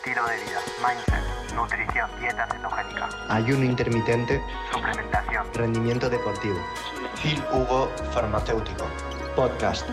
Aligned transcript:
estilo 0.00 0.26
de 0.26 0.36
vida, 0.36 0.60
mindset, 0.80 1.54
nutrición, 1.54 2.10
dieta 2.18 2.46
cetogénica, 2.46 3.10
ayuno 3.28 3.64
intermitente, 3.64 4.40
suplementación, 4.72 5.46
rendimiento 5.52 6.08
deportivo. 6.08 6.56
Phil 7.20 7.38
Hugo 7.52 7.88
Farmacéutico, 8.10 8.86
podcast. 9.36 9.86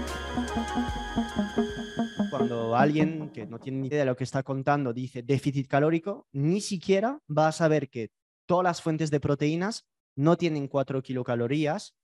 Cuando 2.30 2.78
alguien 2.78 3.32
que 3.32 3.48
no 3.48 3.60
tiene 3.60 3.80
ni 3.80 3.88
idea 3.88 4.00
de 4.00 4.06
lo 4.06 4.16
que 4.16 4.24
está 4.24 4.44
contando 4.44 4.94
dice 4.94 5.24
déficit 5.24 5.68
calórico, 5.68 6.26
ni 6.32 6.62
siquiera 6.62 7.20
va 7.30 7.50
a 7.50 7.52
saber 7.52 7.90
que 7.90 8.12
todas 8.46 8.64
las 8.64 8.82
fuentes 8.82 9.12
de 9.12 9.20
proteínas 9.20 9.88
no 10.16 10.38
tienen 10.38 10.70
4 10.70 11.02
kilocalorías, 11.02 11.98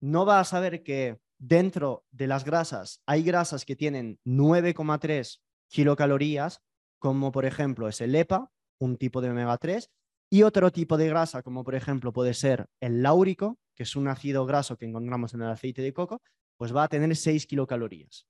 no 0.00 0.24
va 0.24 0.40
a 0.40 0.44
saber 0.44 0.82
que 0.82 1.20
dentro 1.38 2.06
de 2.12 2.28
las 2.28 2.44
grasas 2.44 3.02
hay 3.04 3.22
grasas 3.22 3.66
que 3.66 3.76
tienen 3.76 4.18
9,3 4.24 5.40
kilocalorías, 5.68 6.62
como 7.02 7.32
por 7.32 7.44
ejemplo 7.44 7.88
es 7.88 8.00
el 8.00 8.14
EPA, 8.14 8.48
un 8.78 8.96
tipo 8.96 9.20
de 9.20 9.28
omega 9.28 9.58
3, 9.58 9.90
y 10.30 10.44
otro 10.44 10.70
tipo 10.70 10.96
de 10.96 11.08
grasa, 11.08 11.42
como 11.42 11.64
por 11.64 11.74
ejemplo 11.74 12.12
puede 12.12 12.32
ser 12.32 12.68
el 12.80 13.02
láurico, 13.02 13.58
que 13.74 13.82
es 13.82 13.96
un 13.96 14.06
ácido 14.06 14.46
graso 14.46 14.76
que 14.76 14.86
encontramos 14.86 15.34
en 15.34 15.42
el 15.42 15.50
aceite 15.50 15.82
de 15.82 15.92
coco, 15.92 16.22
pues 16.56 16.74
va 16.74 16.84
a 16.84 16.88
tener 16.88 17.16
6 17.16 17.48
kilocalorías. 17.48 18.28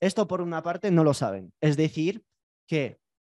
Esto 0.00 0.26
por 0.26 0.40
una 0.40 0.64
parte 0.64 0.90
no 0.90 1.04
lo 1.04 1.14
saben. 1.14 1.52
Es 1.60 1.76
decir, 1.76 2.24
que 2.66 2.98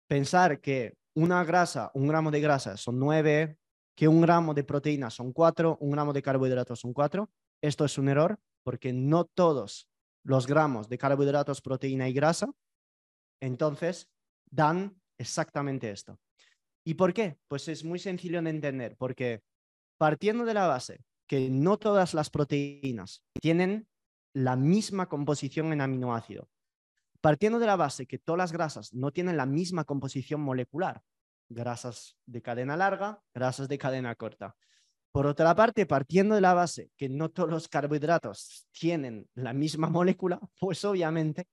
pensar 0.08 0.60
que 0.60 0.94
una 1.16 1.42
grasa, 1.42 1.90
un 1.94 2.06
gramo 2.06 2.30
de 2.30 2.40
grasa 2.40 2.76
son 2.76 3.00
9, 3.00 3.58
que 3.96 4.06
un 4.06 4.20
gramo 4.20 4.54
de 4.54 4.62
proteína 4.62 5.10
son 5.10 5.32
4, 5.32 5.78
un 5.80 5.90
gramo 5.90 6.12
de 6.12 6.22
carbohidratos 6.22 6.78
son 6.78 6.92
4, 6.92 7.28
esto 7.60 7.84
es 7.84 7.98
un 7.98 8.08
error 8.08 8.38
porque 8.62 8.92
no 8.92 9.24
todos 9.24 9.88
los 10.22 10.46
gramos 10.46 10.88
de 10.88 10.98
carbohidratos, 10.98 11.60
proteína 11.60 12.08
y 12.08 12.12
grasa, 12.12 12.48
entonces 13.40 14.08
dan 14.52 15.00
exactamente 15.18 15.90
esto. 15.90 16.20
¿Y 16.84 16.94
por 16.94 17.12
qué? 17.12 17.38
Pues 17.48 17.66
es 17.68 17.84
muy 17.84 17.98
sencillo 17.98 18.40
de 18.42 18.50
entender, 18.50 18.96
porque 18.96 19.42
partiendo 19.98 20.44
de 20.44 20.54
la 20.54 20.66
base 20.66 21.00
que 21.26 21.48
no 21.48 21.78
todas 21.78 22.14
las 22.14 22.30
proteínas 22.30 23.24
tienen 23.40 23.88
la 24.34 24.56
misma 24.56 25.08
composición 25.08 25.72
en 25.72 25.80
aminoácido, 25.80 26.48
partiendo 27.20 27.58
de 27.58 27.66
la 27.66 27.76
base 27.76 28.06
que 28.06 28.18
todas 28.18 28.38
las 28.38 28.52
grasas 28.52 28.92
no 28.92 29.12
tienen 29.12 29.36
la 29.36 29.46
misma 29.46 29.84
composición 29.84 30.40
molecular, 30.40 31.02
grasas 31.48 32.16
de 32.26 32.42
cadena 32.42 32.76
larga, 32.76 33.22
grasas 33.34 33.68
de 33.68 33.78
cadena 33.78 34.14
corta. 34.14 34.56
Por 35.12 35.26
otra 35.26 35.54
parte, 35.54 35.84
partiendo 35.86 36.34
de 36.34 36.40
la 36.40 36.54
base 36.54 36.90
que 36.96 37.08
no 37.08 37.28
todos 37.28 37.50
los 37.50 37.68
carbohidratos 37.68 38.66
tienen 38.72 39.28
la 39.34 39.52
misma 39.52 39.88
molécula, 39.88 40.40
pues 40.58 40.84
obviamente 40.84 41.46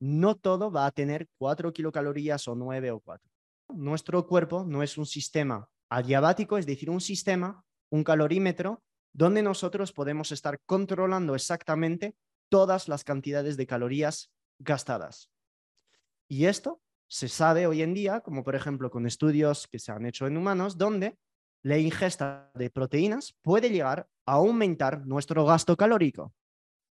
no 0.00 0.36
todo 0.36 0.70
va 0.70 0.86
a 0.86 0.90
tener 0.90 1.28
4 1.38 1.72
kilocalorías 1.72 2.48
o 2.48 2.54
9 2.54 2.90
o 2.90 3.00
4. 3.00 3.30
Nuestro 3.74 4.26
cuerpo 4.26 4.64
no 4.64 4.82
es 4.82 4.98
un 4.98 5.06
sistema 5.06 5.68
adiabático, 5.88 6.58
es 6.58 6.66
decir, 6.66 6.90
un 6.90 7.00
sistema, 7.00 7.64
un 7.90 8.04
calorímetro, 8.04 8.82
donde 9.12 9.42
nosotros 9.42 9.92
podemos 9.92 10.32
estar 10.32 10.60
controlando 10.66 11.34
exactamente 11.34 12.14
todas 12.48 12.88
las 12.88 13.02
cantidades 13.02 13.56
de 13.56 13.66
calorías 13.66 14.30
gastadas. 14.58 15.30
Y 16.28 16.46
esto 16.46 16.80
se 17.08 17.28
sabe 17.28 17.66
hoy 17.66 17.82
en 17.82 17.94
día, 17.94 18.20
como 18.20 18.44
por 18.44 18.54
ejemplo 18.54 18.90
con 18.90 19.06
estudios 19.06 19.66
que 19.68 19.78
se 19.78 19.92
han 19.92 20.06
hecho 20.06 20.26
en 20.26 20.36
humanos, 20.36 20.76
donde 20.76 21.16
la 21.62 21.78
ingesta 21.78 22.50
de 22.54 22.70
proteínas 22.70 23.34
puede 23.42 23.70
llegar 23.70 24.08
a 24.26 24.34
aumentar 24.34 25.06
nuestro 25.06 25.44
gasto 25.44 25.76
calórico. 25.76 26.34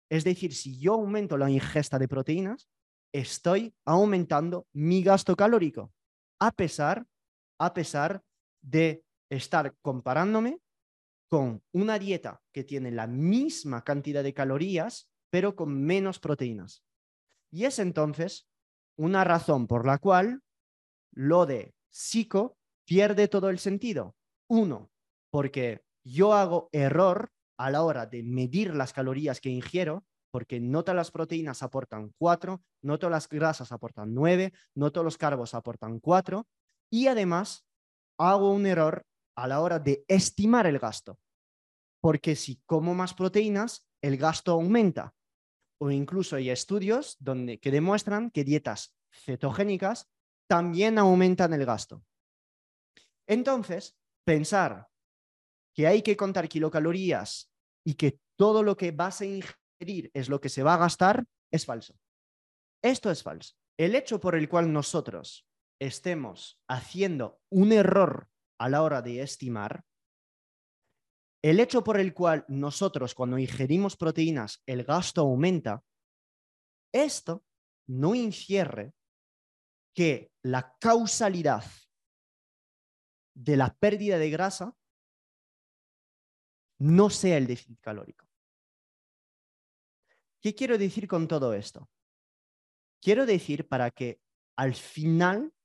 Es 0.09 0.23
decir, 0.23 0.53
si 0.53 0.79
yo 0.79 0.93
aumento 0.93 1.37
la 1.37 1.49
ingesta 1.49 1.99
de 1.99 2.07
proteínas, 2.07 2.67
estoy 3.13 3.73
aumentando 3.85 4.67
mi 4.73 5.03
gasto 5.03 5.35
calórico, 5.35 5.93
a 6.39 6.51
pesar, 6.51 7.05
a 7.59 7.73
pesar 7.73 8.23
de 8.61 9.03
estar 9.29 9.75
comparándome 9.81 10.59
con 11.29 11.63
una 11.71 11.99
dieta 11.99 12.41
que 12.53 12.63
tiene 12.63 12.91
la 12.91 13.07
misma 13.07 13.83
cantidad 13.83 14.23
de 14.23 14.33
calorías, 14.33 15.09
pero 15.29 15.55
con 15.55 15.83
menos 15.83 16.19
proteínas. 16.19 16.83
Y 17.51 17.65
es 17.65 17.79
entonces 17.79 18.47
una 18.97 19.23
razón 19.23 19.67
por 19.67 19.85
la 19.85 19.97
cual 19.97 20.41
lo 21.13 21.45
de 21.45 21.73
psico 21.89 22.57
pierde 22.85 23.27
todo 23.27 23.49
el 23.49 23.59
sentido. 23.59 24.15
Uno, 24.49 24.91
porque 25.31 25.83
yo 26.03 26.33
hago 26.33 26.69
error 26.71 27.31
a 27.57 27.71
la 27.71 27.83
hora 27.83 28.05
de 28.05 28.23
medir 28.23 28.75
las 28.75 28.93
calorías 28.93 29.41
que 29.41 29.49
ingiero, 29.49 30.05
porque 30.35 30.59
no 30.59 30.83
todas 30.83 30.97
las 30.97 31.11
proteínas 31.11 31.63
aportan 31.63 32.13
4, 32.17 32.61
no 32.81 32.99
todas 32.99 33.11
las 33.11 33.29
grasas 33.29 33.71
aportan 33.71 34.13
9, 34.13 34.51
no 34.73 34.91
todos 34.91 35.05
los 35.05 35.17
carbos 35.17 35.53
aportan 35.53 36.01
4, 36.01 36.45
y 36.91 37.07
además 37.07 37.65
hago 38.19 38.51
un 38.51 38.65
error 38.65 39.05
a 39.37 39.47
la 39.47 39.61
hora 39.61 39.79
de 39.79 40.03
estimar 40.09 40.67
el 40.67 40.77
gasto, 40.77 41.17
porque 42.01 42.35
si 42.35 42.59
como 42.65 42.93
más 42.93 43.13
proteínas, 43.13 43.87
el 44.01 44.17
gasto 44.17 44.51
aumenta. 44.51 45.13
O 45.79 45.89
incluso 45.89 46.35
hay 46.35 46.49
estudios 46.49 47.15
donde, 47.17 47.57
que 47.57 47.71
demuestran 47.71 48.29
que 48.29 48.43
dietas 48.43 48.93
cetogénicas 49.13 50.11
también 50.49 50.99
aumentan 50.99 51.53
el 51.53 51.65
gasto. 51.65 52.03
Entonces, 53.25 53.97
pensar 54.25 54.89
que 55.73 55.87
hay 55.87 56.01
que 56.01 56.17
contar 56.17 56.49
kilocalorías 56.49 57.49
y 57.85 57.93
que 57.93 58.19
todo 58.35 58.63
lo 58.63 58.75
que 58.75 58.91
vas 58.91 59.21
a 59.21 59.25
ingerir 59.25 59.64
es 60.13 60.29
lo 60.29 60.41
que 60.41 60.49
se 60.49 60.63
va 60.63 60.75
a 60.75 60.77
gastar 60.77 61.25
es 61.51 61.65
falso. 61.65 61.95
Esto 62.81 63.09
es 63.11 63.23
falso. 63.23 63.55
El 63.77 63.95
hecho 63.95 64.19
por 64.19 64.35
el 64.35 64.47
cual 64.47 64.71
nosotros 64.71 65.47
estemos 65.79 66.59
haciendo 66.67 67.41
un 67.49 67.71
error 67.71 68.29
a 68.57 68.69
la 68.69 68.81
hora 68.83 69.01
de 69.01 69.21
estimar, 69.21 69.83
el 71.43 71.59
hecho 71.59 71.83
por 71.83 71.99
el 71.99 72.13
cual 72.13 72.45
nosotros 72.47 73.13
cuando 73.13 73.37
ingerimos 73.37 73.97
proteínas 73.97 74.63
el 74.65 74.83
gasto 74.83 75.21
aumenta, 75.21 75.83
esto 76.91 77.43
no 77.87 78.15
incierre 78.15 78.93
que 79.93 80.31
la 80.43 80.75
causalidad 80.79 81.63
de 83.35 83.57
la 83.57 83.75
pérdida 83.75 84.17
de 84.17 84.29
grasa 84.29 84.75
no 86.79 87.09
sea 87.09 87.37
el 87.37 87.47
déficit 87.47 87.79
calórico. 87.79 88.25
¿Qué 90.45 90.53
quiero 90.53 90.77
decir 90.77 91.07
con 91.07 91.27
todo 91.27 91.55
esto? 91.55 91.89
Quiero 93.01 93.25
decir 93.25 93.67
para 93.67 93.89
que 93.89 94.21
al 94.55 94.75
final 94.75 95.55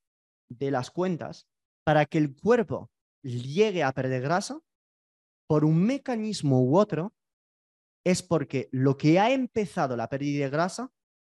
de 0.48 0.70
las 0.70 0.90
cuentas, 0.90 1.46
para 1.84 2.06
que 2.06 2.16
el 2.16 2.34
cuerpo 2.34 2.90
llegue 3.20 3.82
a 3.82 3.92
perder 3.92 4.22
grasa, 4.22 4.58
por 5.46 5.66
un 5.66 5.84
mecanismo 5.84 6.62
u 6.62 6.78
otro, 6.78 7.14
es 8.06 8.22
porque 8.22 8.70
lo 8.72 8.96
que 8.96 9.20
ha 9.20 9.30
empezado 9.32 9.98
la 9.98 10.08
pérdida 10.08 10.44
de 10.44 10.50
grasa 10.50 10.90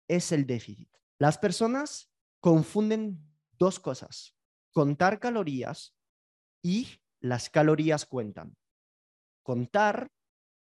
es 0.08 0.32
el 0.32 0.44
déficit. 0.44 0.90
Las 1.20 1.38
personas 1.38 2.10
confunden 2.40 3.32
dos 3.52 3.78
cosas, 3.78 4.34
contar 4.72 5.20
calorías 5.20 5.94
y 6.64 7.00
las 7.20 7.48
calorías 7.48 8.06
cuentan. 8.06 8.56
Contar 9.44 10.10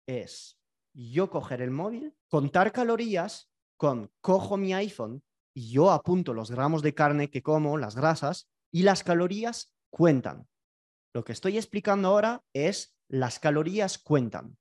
es 0.07 0.60
yo 0.93 1.31
coger 1.31 1.63
el 1.63 1.71
móvil, 1.71 2.15
contar 2.29 2.73
calorías 2.73 3.51
con 3.77 4.11
cojo 4.21 4.57
mi 4.57 4.75
iPhone 4.75 5.23
y 5.55 5.73
yo 5.73 5.91
apunto 5.91 6.35
los 6.35 6.51
gramos 6.51 6.83
de 6.83 6.95
carne 6.95 7.31
que 7.31 7.43
como, 7.43 7.79
las 7.79 7.97
grasas, 7.97 8.49
y 8.73 8.83
las 8.83 9.03
calorías 9.03 9.75
cuentan. 9.91 10.47
Lo 11.13 11.25
que 11.25 11.33
estoy 11.33 11.57
explicando 11.57 12.09
ahora 12.09 12.45
es 12.53 12.97
las 13.09 13.39
calorías 13.39 13.99
cuentan. 13.99 14.57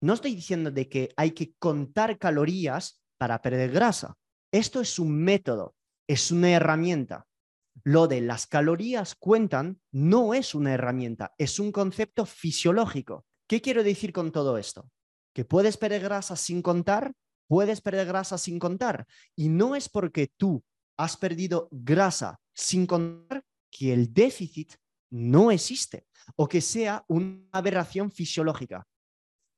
No 0.00 0.14
estoy 0.14 0.34
diciendo 0.34 0.70
de 0.70 0.88
que 0.88 1.12
hay 1.16 1.30
que 1.30 1.54
contar 1.58 2.18
calorías 2.18 3.02
para 3.18 3.40
perder 3.40 3.70
grasa. 3.70 4.16
Esto 4.52 4.80
es 4.80 4.98
un 4.98 5.22
método, 5.22 5.74
es 6.08 6.30
una 6.30 6.50
herramienta. 6.50 7.26
Lo 7.84 8.08
de 8.08 8.20
las 8.20 8.46
calorías 8.46 9.14
cuentan 9.14 9.80
no 9.92 10.34
es 10.34 10.54
una 10.54 10.72
herramienta, 10.72 11.34
es 11.38 11.58
un 11.58 11.72
concepto 11.72 12.26
fisiológico. 12.26 13.25
¿Qué 13.46 13.60
quiero 13.60 13.84
decir 13.84 14.12
con 14.12 14.32
todo 14.32 14.58
esto? 14.58 14.90
Que 15.32 15.44
puedes 15.44 15.76
perder 15.76 16.02
grasa 16.02 16.36
sin 16.36 16.62
contar, 16.62 17.12
puedes 17.48 17.80
perder 17.80 18.06
grasa 18.06 18.38
sin 18.38 18.58
contar. 18.58 19.06
Y 19.36 19.48
no 19.48 19.76
es 19.76 19.88
porque 19.88 20.28
tú 20.36 20.64
has 20.96 21.16
perdido 21.16 21.68
grasa 21.70 22.40
sin 22.54 22.86
contar 22.86 23.44
que 23.70 23.92
el 23.92 24.12
déficit 24.12 24.74
no 25.10 25.50
existe 25.50 26.06
o 26.36 26.48
que 26.48 26.60
sea 26.60 27.04
una 27.08 27.46
aberración 27.52 28.10
fisiológica. 28.10 28.86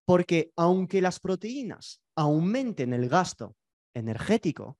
Porque 0.04 0.52
aunque 0.56 1.00
las 1.00 1.20
proteínas 1.20 2.02
aumenten 2.16 2.92
el 2.92 3.08
gasto 3.08 3.56
energético, 3.94 4.78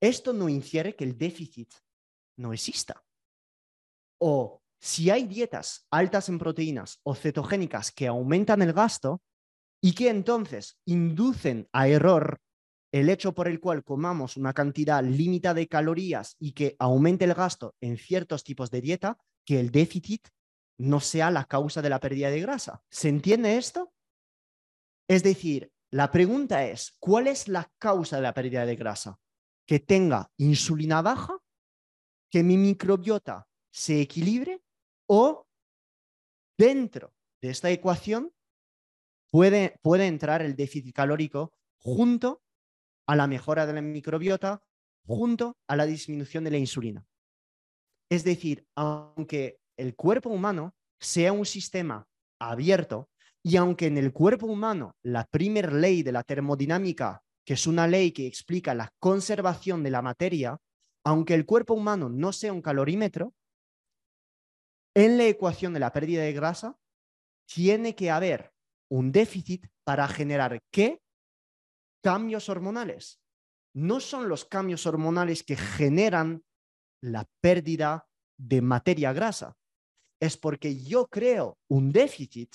esto 0.00 0.32
no 0.32 0.48
infiere 0.48 0.96
que 0.96 1.04
el 1.04 1.16
déficit 1.16 1.72
no 2.36 2.52
exista. 2.52 3.02
O 4.20 4.63
si 4.84 5.08
hay 5.08 5.24
dietas 5.24 5.86
altas 5.90 6.28
en 6.28 6.38
proteínas 6.38 7.00
o 7.04 7.14
cetogénicas 7.14 7.90
que 7.90 8.06
aumentan 8.06 8.60
el 8.60 8.74
gasto 8.74 9.22
y 9.80 9.94
que 9.94 10.10
entonces 10.10 10.76
inducen 10.84 11.70
a 11.72 11.88
error 11.88 12.42
el 12.92 13.08
hecho 13.08 13.32
por 13.32 13.48
el 13.48 13.60
cual 13.60 13.82
comamos 13.82 14.36
una 14.36 14.52
cantidad 14.52 15.02
limitada 15.02 15.54
de 15.54 15.68
calorías 15.68 16.36
y 16.38 16.52
que 16.52 16.76
aumente 16.78 17.24
el 17.24 17.32
gasto 17.32 17.74
en 17.80 17.96
ciertos 17.96 18.44
tipos 18.44 18.70
de 18.70 18.82
dieta, 18.82 19.16
que 19.46 19.58
el 19.58 19.70
déficit 19.70 20.28
no 20.78 21.00
sea 21.00 21.30
la 21.30 21.46
causa 21.46 21.80
de 21.80 21.88
la 21.88 21.98
pérdida 21.98 22.28
de 22.28 22.42
grasa. 22.42 22.82
¿Se 22.90 23.08
entiende 23.08 23.56
esto? 23.56 23.90
Es 25.08 25.22
decir, 25.22 25.72
la 25.92 26.12
pregunta 26.12 26.66
es, 26.66 26.94
¿cuál 26.98 27.26
es 27.28 27.48
la 27.48 27.72
causa 27.78 28.16
de 28.16 28.22
la 28.22 28.34
pérdida 28.34 28.66
de 28.66 28.76
grasa? 28.76 29.18
Que 29.66 29.80
tenga 29.80 30.30
insulina 30.36 31.00
baja, 31.00 31.38
que 32.30 32.42
mi 32.42 32.58
microbiota 32.58 33.48
se 33.70 34.02
equilibre 34.02 34.60
o 35.06 35.46
dentro 36.58 37.14
de 37.40 37.50
esta 37.50 37.70
ecuación 37.70 38.32
puede, 39.30 39.78
puede 39.82 40.06
entrar 40.06 40.42
el 40.42 40.56
déficit 40.56 40.94
calórico 40.94 41.52
junto 41.78 42.42
a 43.06 43.16
la 43.16 43.26
mejora 43.26 43.66
de 43.66 43.74
la 43.74 43.82
microbiota, 43.82 44.62
junto 45.06 45.58
a 45.66 45.76
la 45.76 45.86
disminución 45.86 46.44
de 46.44 46.50
la 46.50 46.58
insulina. 46.58 47.06
Es 48.10 48.24
decir, 48.24 48.66
aunque 48.74 49.60
el 49.76 49.94
cuerpo 49.94 50.30
humano 50.30 50.74
sea 50.98 51.32
un 51.32 51.44
sistema 51.44 52.06
abierto 52.38 53.10
y 53.42 53.56
aunque 53.56 53.86
en 53.86 53.98
el 53.98 54.12
cuerpo 54.12 54.46
humano 54.46 54.96
la 55.02 55.26
primera 55.26 55.70
ley 55.70 56.02
de 56.02 56.12
la 56.12 56.22
termodinámica, 56.22 57.22
que 57.44 57.54
es 57.54 57.66
una 57.66 57.86
ley 57.86 58.12
que 58.12 58.26
explica 58.26 58.74
la 58.74 58.90
conservación 58.98 59.82
de 59.82 59.90
la 59.90 60.00
materia, 60.00 60.58
aunque 61.04 61.34
el 61.34 61.44
cuerpo 61.44 61.74
humano 61.74 62.08
no 62.08 62.32
sea 62.32 62.52
un 62.52 62.62
calorímetro, 62.62 63.34
en 64.94 65.18
la 65.18 65.26
ecuación 65.26 65.72
de 65.74 65.80
la 65.80 65.92
pérdida 65.92 66.22
de 66.22 66.32
grasa 66.32 66.78
tiene 67.46 67.94
que 67.94 68.10
haber 68.10 68.52
un 68.90 69.12
déficit 69.12 69.66
para 69.84 70.08
generar 70.08 70.62
qué? 70.70 71.02
Cambios 72.02 72.48
hormonales. 72.48 73.20
No 73.74 74.00
son 74.00 74.28
los 74.28 74.44
cambios 74.44 74.86
hormonales 74.86 75.42
que 75.42 75.56
generan 75.56 76.44
la 77.02 77.28
pérdida 77.40 78.08
de 78.38 78.62
materia 78.62 79.12
grasa. 79.12 79.56
Es 80.20 80.36
porque 80.36 80.82
yo 80.82 81.08
creo 81.08 81.58
un 81.68 81.92
déficit, 81.92 82.54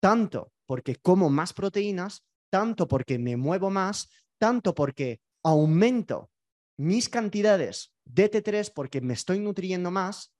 tanto 0.00 0.52
porque 0.66 0.96
como 0.96 1.28
más 1.28 1.52
proteínas, 1.52 2.24
tanto 2.50 2.86
porque 2.86 3.18
me 3.18 3.36
muevo 3.36 3.68
más, 3.68 4.10
tanto 4.38 4.74
porque 4.74 5.20
aumento 5.42 6.30
mis 6.78 7.08
cantidades 7.08 7.92
de 8.04 8.30
T3 8.30 8.72
porque 8.72 9.00
me 9.00 9.14
estoy 9.14 9.40
nutriendo 9.40 9.90
más, 9.90 10.32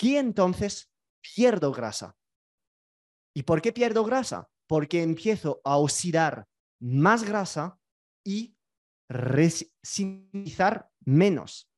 que 0.00 0.18
entonces 0.18 0.90
pierdo 1.20 1.72
grasa. 1.72 2.16
¿Y 3.36 3.42
por 3.42 3.60
qué 3.60 3.70
pierdo 3.70 4.02
grasa? 4.02 4.48
Porque 4.66 5.02
empiezo 5.02 5.60
a 5.62 5.76
oxidar 5.76 6.46
más 6.80 7.22
grasa 7.22 7.78
y 8.24 8.56
sintetizar 9.82 10.88
menos. 11.04 11.68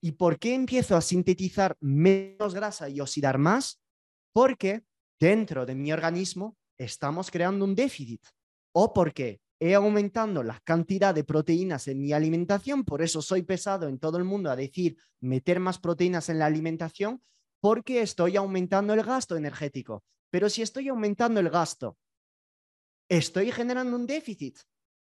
¿Y 0.00 0.12
por 0.12 0.38
qué 0.38 0.54
empiezo 0.54 0.96
a 0.96 1.02
sintetizar 1.02 1.76
menos 1.78 2.54
grasa 2.54 2.88
y 2.88 2.98
oxidar 3.00 3.36
más? 3.36 3.82
Porque 4.32 4.84
dentro 5.20 5.66
de 5.66 5.74
mi 5.74 5.92
organismo 5.92 6.56
estamos 6.78 7.30
creando 7.30 7.66
un 7.66 7.74
déficit 7.74 8.24
o 8.72 8.94
porque 8.94 9.42
he 9.60 9.74
aumentando 9.74 10.42
la 10.42 10.60
cantidad 10.60 11.14
de 11.14 11.24
proteínas 11.24 11.88
en 11.88 12.00
mi 12.00 12.14
alimentación, 12.14 12.86
por 12.86 13.02
eso 13.02 13.20
soy 13.20 13.42
pesado 13.42 13.86
en 13.86 13.98
todo 13.98 14.16
el 14.16 14.24
mundo 14.24 14.50
a 14.50 14.56
decir 14.56 14.96
meter 15.20 15.60
más 15.60 15.78
proteínas 15.78 16.30
en 16.30 16.38
la 16.38 16.46
alimentación, 16.46 17.22
porque 17.60 18.02
estoy 18.02 18.36
aumentando 18.36 18.94
el 18.94 19.02
gasto 19.02 19.36
energético. 19.36 20.04
Pero 20.30 20.48
si 20.48 20.62
estoy 20.62 20.88
aumentando 20.88 21.40
el 21.40 21.50
gasto, 21.50 21.96
estoy 23.08 23.52
generando 23.52 23.96
un 23.96 24.06
déficit, 24.06 24.58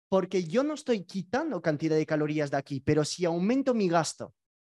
porque 0.09 0.43
yo 0.43 0.63
no 0.63 0.73
estoy 0.73 1.05
quitando 1.05 1.61
cantidad 1.61 1.95
de 1.95 2.05
calorías 2.05 2.51
de 2.51 2.57
aquí, 2.57 2.79
pero 2.79 3.05
si 3.05 3.25
aumento 3.25 3.73
mi 3.73 3.87
gasto, 3.87 4.33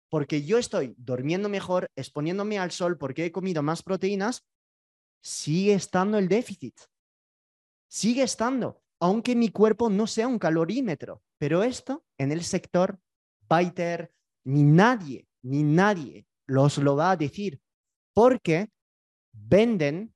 porque 0.08 0.44
yo 0.44 0.58
estoy 0.58 0.94
durmiendo 0.96 1.48
mejor, 1.48 1.90
exponiéndome 1.96 2.58
al 2.58 2.70
sol, 2.70 2.98
porque 2.98 3.24
he 3.24 3.32
comido 3.32 3.62
más 3.62 3.82
proteínas, 3.82 4.46
sigue 5.22 5.74
estando 5.74 6.18
el 6.18 6.28
déficit. 6.28 6.78
Sigue 7.88 8.22
estando 8.22 8.84
aunque 9.04 9.36
mi 9.36 9.50
cuerpo 9.50 9.90
no 9.90 10.06
sea 10.06 10.26
un 10.26 10.38
calorímetro. 10.38 11.22
Pero 11.36 11.62
esto 11.62 12.06
en 12.16 12.32
el 12.32 12.42
sector 12.42 12.98
Biter, 13.48 14.14
ni 14.44 14.62
nadie, 14.62 15.28
ni 15.42 15.62
nadie 15.62 16.26
los 16.46 16.78
lo 16.78 16.96
va 16.96 17.10
a 17.10 17.16
decir, 17.16 17.60
porque 18.14 18.70
venden 19.32 20.14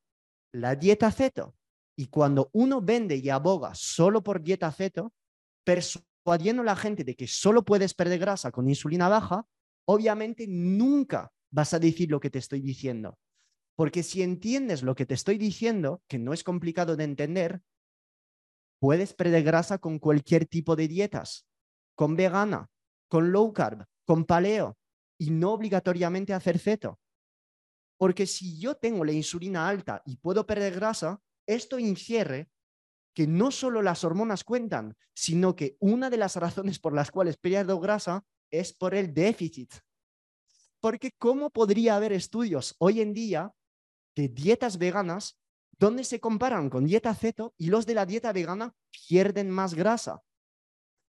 la 0.53 0.77
dieta 0.77 1.11
ceto. 1.13 1.55
Y 1.97 2.07
cuando 2.07 2.49
uno 2.53 2.81
vende 2.81 3.17
y 3.17 3.29
aboga 3.29 3.75
solo 3.75 4.23
por 4.23 4.41
dieta 4.41 4.71
ceto, 4.73 5.13
persuadiendo 5.65 6.63
a 6.63 6.67
la 6.67 6.77
gente 6.77 7.05
de 7.05 7.17
que 7.17 7.27
solo 7.27 7.65
puedes 7.65 7.93
perder 7.93 8.21
grasa 8.21 8.53
con 8.53 8.69
insulina 8.69 9.09
baja, 9.09 9.47
obviamente 9.85 10.47
nunca 10.49 11.33
vas 11.51 11.75
a 11.75 11.79
decir 11.79 12.11
lo 12.11 12.21
que 12.21 12.31
te 12.31 12.39
estoy 12.39 12.61
diciendo. 12.61 13.19
Porque 13.75 14.03
si 14.03 14.23
entiendes 14.23 14.83
lo 14.83 14.95
que 14.95 15.07
te 15.07 15.15
estoy 15.15 15.39
diciendo, 15.39 16.03
que 16.09 16.19
no 16.19 16.33
es 16.33 16.45
complicado 16.45 16.97
de 16.97 17.05
entender, 17.05 17.63
Puedes 18.81 19.13
perder 19.13 19.43
grasa 19.43 19.79
con 19.79 19.99
cualquier 19.99 20.47
tipo 20.47 20.77
de 20.77 20.87
dietas, 20.87 21.47
con 21.97 22.15
vegana, 22.15 22.71
con 23.09 23.33
low 23.33 23.53
carb, 23.53 23.87
con 24.05 24.25
paleo 24.25 24.79
y 25.19 25.31
no 25.31 25.53
obligatoriamente 25.53 26.33
hacer 26.33 26.59
ceto. 26.59 27.01
Porque 27.99 28.27
si 28.27 28.59
yo 28.59 28.77
tengo 28.77 29.05
la 29.05 29.13
insulina 29.13 29.69
alta 29.69 30.03
y 30.07 30.17
puedo 30.17 30.47
perder 30.47 30.75
grasa, 30.75 31.21
esto 31.47 31.79
infiere 31.79 32.51
que 33.15 33.27
no 33.27 33.51
solo 33.51 33.83
las 33.83 34.05
hormonas 34.05 34.45
cuentan, 34.45 34.97
sino 35.15 35.55
que 35.55 35.77
una 35.81 36.09
de 36.09 36.17
las 36.17 36.37
razones 36.37 36.79
por 36.79 36.95
las 36.95 37.11
cuales 37.11 37.37
pierdo 37.37 37.79
grasa 37.81 38.25
es 38.51 38.73
por 38.73 38.95
el 38.95 39.13
déficit. 39.13 39.75
Porque 40.81 41.13
¿cómo 41.19 41.51
podría 41.51 41.97
haber 41.97 42.13
estudios 42.13 42.75
hoy 42.79 43.01
en 43.03 43.13
día 43.13 43.53
de 44.15 44.29
dietas 44.29 44.79
veganas 44.79 45.39
donde 45.79 46.05
se 46.05 46.21
comparan 46.21 46.71
con 46.71 46.85
dieta 46.85 47.15
ceto 47.15 47.55
y 47.57 47.69
los 47.69 47.87
de 47.87 47.95
la 47.95 48.05
dieta 48.05 48.33
vegana 48.33 48.75
pierden 49.09 49.51
más 49.51 49.75
grasa. 49.75 50.23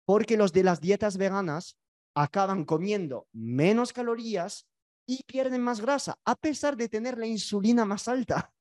Porque 0.06 0.38
los 0.38 0.52
de 0.52 0.64
las 0.64 0.82
dietas 0.82 1.18
veganas 1.18 1.78
acaban 2.14 2.66
comiendo 2.66 3.28
menos 3.32 3.94
calorías 3.94 4.68
y 5.10 5.24
pierden 5.24 5.64
más 5.64 5.82
grasa, 5.82 6.20
a 6.24 6.36
pesar 6.36 6.78
de 6.78 6.88
tener 6.88 7.18
la 7.18 7.26
insulina 7.26 7.84
más 7.84 8.08
alta. 8.08 8.54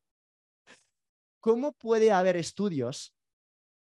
¿Cómo 1.43 1.73
puede 1.73 2.11
haber 2.11 2.39
estudios 2.39 3.15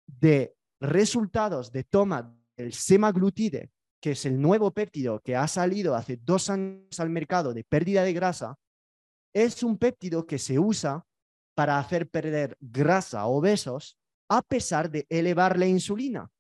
de 0.06 0.54
resultados 0.78 1.72
de 1.72 1.84
toma 1.84 2.36
del 2.58 2.74
semaglutide, 2.74 3.72
que 3.98 4.10
es 4.10 4.26
el 4.26 4.38
nuevo 4.38 4.72
péptido 4.72 5.20
que 5.20 5.36
ha 5.36 5.48
salido 5.48 5.94
hace 5.94 6.18
dos 6.18 6.50
años 6.50 7.00
al 7.00 7.08
mercado 7.08 7.55
de 7.55 7.64
pérdida 7.64 8.05
de 8.05 8.12
grasa? 8.12 8.58
Es 9.32 9.62
un 9.62 9.79
péptido 9.79 10.26
que 10.26 10.38
se 10.38 10.58
usa 10.58 11.06
para 11.55 11.79
hacer 11.79 12.10
perder 12.10 12.58
grasa 12.60 13.20
a 13.20 13.26
obesos 13.26 13.96
a 14.29 14.43
pesar 14.43 14.90
de 14.90 15.06
elevar 15.08 15.58
la 15.58 15.67
insulina. 15.67 16.31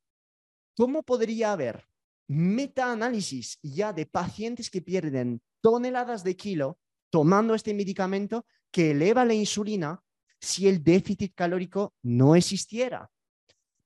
¿Cómo 0.76 1.02
podría 1.02 1.52
haber 1.52 1.89
metaanálisis 2.30 3.58
ya 3.60 3.92
de 3.92 4.06
pacientes 4.06 4.70
que 4.70 4.80
pierden 4.80 5.42
toneladas 5.60 6.22
de 6.22 6.36
kilo 6.36 6.78
tomando 7.10 7.56
este 7.56 7.74
medicamento 7.74 8.46
que 8.70 8.92
eleva 8.92 9.24
la 9.24 9.34
insulina 9.34 10.00
si 10.40 10.68
el 10.68 10.84
déficit 10.84 11.34
calórico 11.34 11.92
no 12.02 12.36
existiera? 12.36 13.10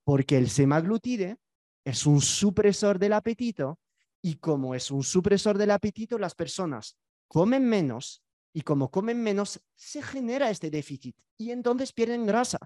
Porque 0.03 0.37
el 0.37 0.51
semaglutide 0.51 1.37
es 1.83 2.05
un 2.05 2.21
supresor 2.21 2.99
del 2.99 3.13
apetito 3.13 3.79
y 4.21 4.35
como 4.35 4.75
es 4.75 4.91
un 4.91 5.03
supresor 5.03 5.57
del 5.57 5.71
apetito, 5.71 6.19
las 6.19 6.35
personas 6.35 6.97
comen 7.27 7.67
menos 7.67 8.21
y 8.53 8.61
como 8.61 8.91
comen 8.91 9.23
menos, 9.23 9.59
se 9.73 10.03
genera 10.03 10.51
este 10.51 10.69
déficit 10.69 11.17
y 11.35 11.49
entonces 11.49 11.91
pierden 11.91 12.27
grasa. 12.27 12.59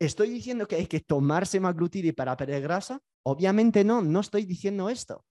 ¿Estoy 0.00 0.30
diciendo 0.30 0.68
que 0.68 0.76
hay 0.76 0.86
que 0.86 1.00
tomar 1.00 1.46
semaglutide 1.46 2.12
para 2.12 2.36
perder 2.36 2.62
grasa? 2.62 3.00
Obviamente 3.24 3.84
no, 3.84 4.00
no 4.00 4.20
estoy 4.20 4.44
diciendo 4.44 4.88
esto. 4.88 5.24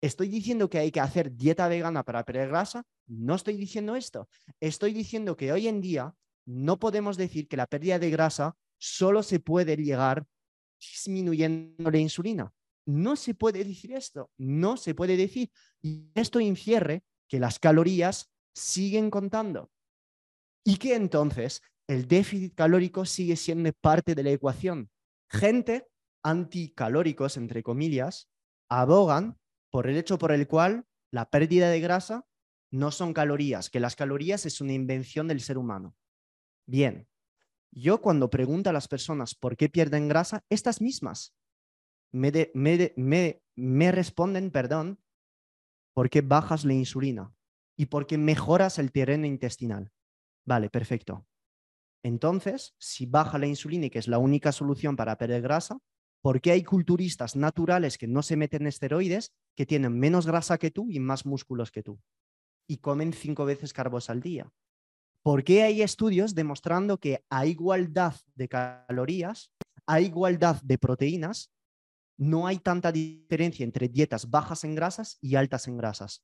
¿Estoy 0.00 0.28
diciendo 0.28 0.68
que 0.68 0.78
hay 0.78 0.90
que 0.90 1.00
hacer 1.00 1.34
dieta 1.34 1.68
vegana 1.68 2.04
para 2.04 2.24
perder 2.24 2.48
grasa? 2.48 2.84
No 3.06 3.34
estoy 3.34 3.56
diciendo 3.56 3.96
esto. 3.96 4.28
Estoy 4.60 4.92
diciendo 4.92 5.36
que 5.36 5.52
hoy 5.52 5.68
en 5.68 5.80
día 5.80 6.14
no 6.46 6.78
podemos 6.78 7.16
decir 7.16 7.48
que 7.48 7.56
la 7.56 7.66
pérdida 7.66 7.98
de 7.98 8.10
grasa 8.10 8.56
solo 8.78 9.22
se 9.22 9.40
puede 9.40 9.76
llegar 9.76 10.26
disminuyendo 10.80 11.90
la 11.90 11.98
insulina. 11.98 12.52
No 12.86 13.16
se 13.16 13.34
puede 13.34 13.64
decir 13.64 13.92
esto, 13.92 14.30
no 14.36 14.76
se 14.76 14.94
puede 14.94 15.16
decir. 15.16 15.50
Y 15.80 16.10
esto 16.14 16.40
infiere 16.40 17.02
que 17.28 17.40
las 17.40 17.58
calorías 17.58 18.30
siguen 18.54 19.10
contando 19.10 19.70
y 20.64 20.76
que 20.76 20.94
entonces 20.94 21.62
el 21.86 22.06
déficit 22.08 22.54
calórico 22.54 23.04
sigue 23.04 23.36
siendo 23.36 23.72
parte 23.72 24.14
de 24.14 24.22
la 24.22 24.30
ecuación. 24.30 24.90
Gente 25.28 25.88
anticalóricos, 26.22 27.36
entre 27.36 27.62
comillas, 27.62 28.28
abogan 28.68 29.38
por 29.70 29.86
el 29.86 29.96
hecho 29.96 30.18
por 30.18 30.32
el 30.32 30.46
cual 30.46 30.86
la 31.10 31.28
pérdida 31.30 31.68
de 31.68 31.80
grasa 31.80 32.26
no 32.70 32.90
son 32.90 33.12
calorías, 33.12 33.70
que 33.70 33.80
las 33.80 33.96
calorías 33.96 34.46
es 34.46 34.60
una 34.60 34.72
invención 34.72 35.28
del 35.28 35.40
ser 35.40 35.58
humano. 35.58 35.94
Bien, 36.66 37.08
yo 37.70 38.00
cuando 38.00 38.30
pregunto 38.30 38.70
a 38.70 38.72
las 38.72 38.88
personas 38.88 39.34
por 39.34 39.56
qué 39.56 39.68
pierden 39.68 40.08
grasa, 40.08 40.44
estas 40.48 40.80
mismas 40.80 41.34
me, 42.12 42.32
me 43.56 43.92
responden, 43.92 44.50
perdón, 44.50 45.00
porque 45.92 46.20
bajas 46.22 46.64
la 46.64 46.72
insulina 46.72 47.34
y 47.76 47.86
porque 47.86 48.18
mejoras 48.18 48.78
el 48.78 48.92
terreno 48.92 49.26
intestinal. 49.26 49.92
Vale, 50.44 50.70
perfecto. 50.70 51.26
Entonces, 52.04 52.74
si 52.78 53.06
baja 53.06 53.38
la 53.38 53.46
insulina, 53.46 53.86
y 53.86 53.90
que 53.90 53.98
es 53.98 54.08
la 54.08 54.18
única 54.18 54.52
solución 54.52 54.94
para 54.94 55.16
perder 55.16 55.40
grasa, 55.40 55.78
¿por 56.20 56.42
qué 56.42 56.50
hay 56.50 56.62
culturistas 56.62 57.34
naturales 57.34 57.96
que 57.96 58.06
no 58.06 58.22
se 58.22 58.36
meten 58.36 58.66
esteroides, 58.66 59.32
que 59.56 59.64
tienen 59.64 59.98
menos 59.98 60.26
grasa 60.26 60.58
que 60.58 60.70
tú 60.70 60.90
y 60.90 61.00
más 61.00 61.24
músculos 61.24 61.72
que 61.72 61.82
tú? 61.82 61.98
Y 62.68 62.76
comen 62.76 63.14
cinco 63.14 63.46
veces 63.46 63.72
carbos 63.72 64.10
al 64.10 64.20
día. 64.20 64.52
¿Por 65.22 65.44
qué 65.44 65.62
hay 65.62 65.80
estudios 65.80 66.34
demostrando 66.34 66.98
que 66.98 67.24
a 67.30 67.46
igualdad 67.46 68.14
de 68.34 68.48
calorías, 68.48 69.50
a 69.86 70.02
igualdad 70.02 70.60
de 70.62 70.76
proteínas, 70.76 71.50
no 72.18 72.46
hay 72.46 72.58
tanta 72.58 72.92
diferencia 72.92 73.64
entre 73.64 73.88
dietas 73.88 74.28
bajas 74.28 74.62
en 74.64 74.74
grasas 74.74 75.16
y 75.22 75.36
altas 75.36 75.68
en 75.68 75.78
grasas? 75.78 76.22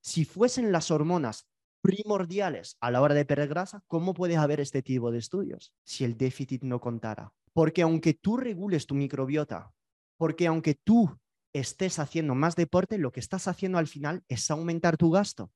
Si 0.00 0.24
fuesen 0.24 0.72
las 0.72 0.90
hormonas 0.90 1.46
primordiales 1.82 2.76
a 2.80 2.90
la 2.90 3.02
hora 3.02 3.14
de 3.14 3.24
perder 3.24 3.48
grasa, 3.48 3.82
¿cómo 3.88 4.14
puede 4.14 4.36
haber 4.36 4.60
este 4.60 4.82
tipo 4.82 5.10
de 5.10 5.18
estudios 5.18 5.74
si 5.84 6.04
el 6.04 6.16
déficit 6.16 6.62
no 6.62 6.80
contara? 6.80 7.32
Porque 7.52 7.82
aunque 7.82 8.14
tú 8.14 8.36
regules 8.36 8.86
tu 8.86 8.94
microbiota, 8.94 9.72
porque 10.16 10.46
aunque 10.46 10.74
tú 10.74 11.18
estés 11.52 11.98
haciendo 11.98 12.34
más 12.34 12.56
deporte, 12.56 12.96
lo 12.96 13.12
que 13.12 13.20
estás 13.20 13.48
haciendo 13.48 13.78
al 13.78 13.88
final 13.88 14.24
es 14.28 14.50
aumentar 14.50 14.96
tu 14.96 15.10
gasto. 15.10 15.52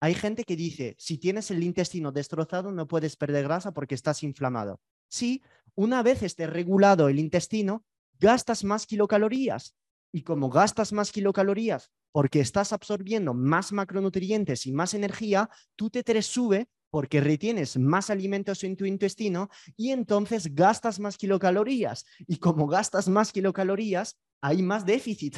Hay 0.00 0.14
gente 0.14 0.44
que 0.44 0.56
dice, 0.56 0.94
si 0.98 1.18
tienes 1.18 1.50
el 1.50 1.62
intestino 1.62 2.12
destrozado 2.12 2.72
no 2.72 2.86
puedes 2.86 3.16
perder 3.16 3.44
grasa 3.44 3.72
porque 3.72 3.94
estás 3.94 4.22
inflamado. 4.22 4.80
Sí, 5.08 5.42
una 5.74 6.02
vez 6.02 6.22
esté 6.22 6.46
regulado 6.46 7.08
el 7.08 7.18
intestino, 7.18 7.84
gastas 8.18 8.64
más 8.64 8.86
kilocalorías. 8.86 9.74
Y 10.14 10.22
como 10.22 10.48
gastas 10.48 10.92
más 10.92 11.10
kilocalorías 11.10 11.90
porque 12.12 12.38
estás 12.38 12.72
absorbiendo 12.72 13.34
más 13.34 13.72
macronutrientes 13.72 14.64
y 14.66 14.72
más 14.72 14.94
energía, 14.94 15.50
tu 15.74 15.90
T3 15.90 16.22
sube 16.22 16.68
porque 16.88 17.20
retienes 17.20 17.76
más 17.76 18.10
alimentos 18.10 18.62
en 18.62 18.76
tu 18.76 18.84
intestino 18.84 19.48
y 19.76 19.90
entonces 19.90 20.54
gastas 20.54 21.00
más 21.00 21.16
kilocalorías. 21.16 22.04
Y 22.28 22.36
como 22.36 22.68
gastas 22.68 23.08
más 23.08 23.32
kilocalorías, 23.32 24.16
hay 24.40 24.62
más 24.62 24.86
déficit. 24.86 25.36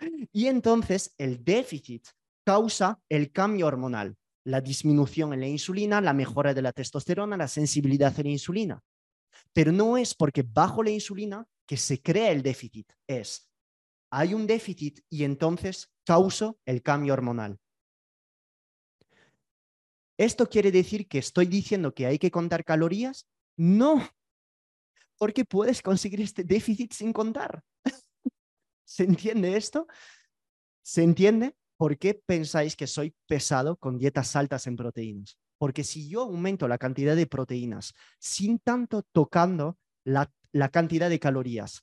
Y 0.32 0.46
entonces 0.46 1.14
el 1.18 1.44
déficit 1.44 2.08
causa 2.44 2.98
el 3.10 3.30
cambio 3.30 3.66
hormonal, 3.66 4.16
la 4.44 4.62
disminución 4.62 5.34
en 5.34 5.40
la 5.40 5.48
insulina, 5.48 6.00
la 6.00 6.14
mejora 6.14 6.54
de 6.54 6.62
la 6.62 6.72
testosterona, 6.72 7.36
la 7.36 7.46
sensibilidad 7.46 8.18
a 8.18 8.22
la 8.22 8.30
insulina. 8.30 8.82
Pero 9.52 9.70
no 9.70 9.98
es 9.98 10.14
porque 10.14 10.42
bajo 10.42 10.82
la 10.82 10.90
insulina 10.90 11.46
que 11.66 11.76
se 11.76 12.00
crea 12.00 12.32
el 12.32 12.42
déficit, 12.42 12.90
es 13.06 13.51
hay 14.12 14.34
un 14.34 14.46
déficit 14.46 15.00
y 15.08 15.24
entonces 15.24 15.90
causo 16.04 16.60
el 16.66 16.82
cambio 16.82 17.14
hormonal. 17.14 17.58
¿Esto 20.18 20.46
quiere 20.46 20.70
decir 20.70 21.08
que 21.08 21.18
estoy 21.18 21.46
diciendo 21.46 21.94
que 21.94 22.06
hay 22.06 22.18
que 22.18 22.30
contar 22.30 22.62
calorías? 22.62 23.26
No, 23.56 24.06
porque 25.16 25.46
puedes 25.46 25.80
conseguir 25.80 26.20
este 26.20 26.44
déficit 26.44 26.92
sin 26.92 27.14
contar. 27.14 27.64
¿Se 28.84 29.04
entiende 29.04 29.56
esto? 29.56 29.86
¿Se 30.82 31.02
entiende 31.02 31.56
por 31.78 31.96
qué 31.96 32.12
pensáis 32.14 32.76
que 32.76 32.86
soy 32.86 33.14
pesado 33.26 33.76
con 33.76 33.98
dietas 33.98 34.36
altas 34.36 34.66
en 34.66 34.76
proteínas? 34.76 35.38
Porque 35.56 35.84
si 35.84 36.10
yo 36.10 36.22
aumento 36.22 36.68
la 36.68 36.76
cantidad 36.76 37.16
de 37.16 37.26
proteínas 37.26 37.94
sin 38.18 38.58
tanto 38.58 39.04
tocando 39.10 39.78
la, 40.04 40.30
la 40.52 40.68
cantidad 40.68 41.08
de 41.08 41.18
calorías, 41.18 41.82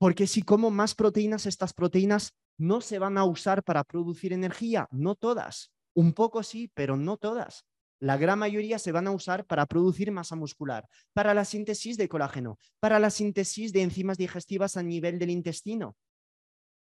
porque 0.00 0.26
si 0.26 0.40
como 0.40 0.70
más 0.70 0.94
proteínas, 0.94 1.44
estas 1.44 1.74
proteínas 1.74 2.32
no 2.56 2.80
se 2.80 2.98
van 2.98 3.18
a 3.18 3.24
usar 3.24 3.62
para 3.62 3.84
producir 3.84 4.32
energía, 4.32 4.88
no 4.90 5.14
todas. 5.14 5.72
Un 5.94 6.14
poco 6.14 6.42
sí, 6.42 6.70
pero 6.72 6.96
no 6.96 7.18
todas. 7.18 7.66
La 7.98 8.16
gran 8.16 8.38
mayoría 8.38 8.78
se 8.78 8.92
van 8.92 9.06
a 9.08 9.10
usar 9.10 9.44
para 9.44 9.66
producir 9.66 10.10
masa 10.10 10.36
muscular, 10.36 10.88
para 11.12 11.34
la 11.34 11.44
síntesis 11.44 11.98
de 11.98 12.08
colágeno, 12.08 12.58
para 12.80 12.98
la 12.98 13.10
síntesis 13.10 13.74
de 13.74 13.82
enzimas 13.82 14.16
digestivas 14.16 14.78
a 14.78 14.82
nivel 14.82 15.18
del 15.18 15.28
intestino. 15.28 15.98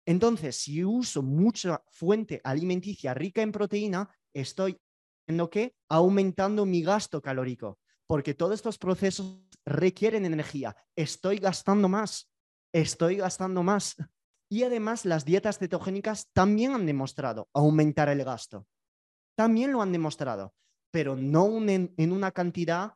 Entonces, 0.05 0.55
si 0.55 0.81
uso 0.85 1.21
mucha 1.21 1.83
fuente 1.89 2.39
alimenticia 2.45 3.13
rica 3.13 3.41
en 3.41 3.51
proteína, 3.51 4.09
estoy 4.33 4.77
haciendo 5.25 5.49
que 5.49 5.75
aumentando 5.89 6.65
mi 6.65 6.81
gasto 6.81 7.21
calórico, 7.21 7.77
porque 8.07 8.33
todos 8.33 8.55
estos 8.55 8.77
procesos 8.77 9.41
requieren 9.65 10.23
energía. 10.23 10.77
Estoy 10.95 11.39
gastando 11.39 11.89
más, 11.89 12.30
estoy 12.73 13.17
gastando 13.17 13.63
más. 13.63 13.95
Y 14.49 14.63
además, 14.63 15.05
las 15.05 15.23
dietas 15.23 15.59
cetogénicas 15.59 16.29
también 16.33 16.73
han 16.73 16.85
demostrado 16.85 17.49
aumentar 17.53 18.09
el 18.09 18.23
gasto. 18.23 18.67
También 19.35 19.71
lo 19.71 19.81
han 19.81 19.91
demostrado, 19.91 20.53
pero 20.91 21.15
no 21.15 21.47
en, 21.69 22.11
una 22.11 22.31
cantidad 22.31 22.95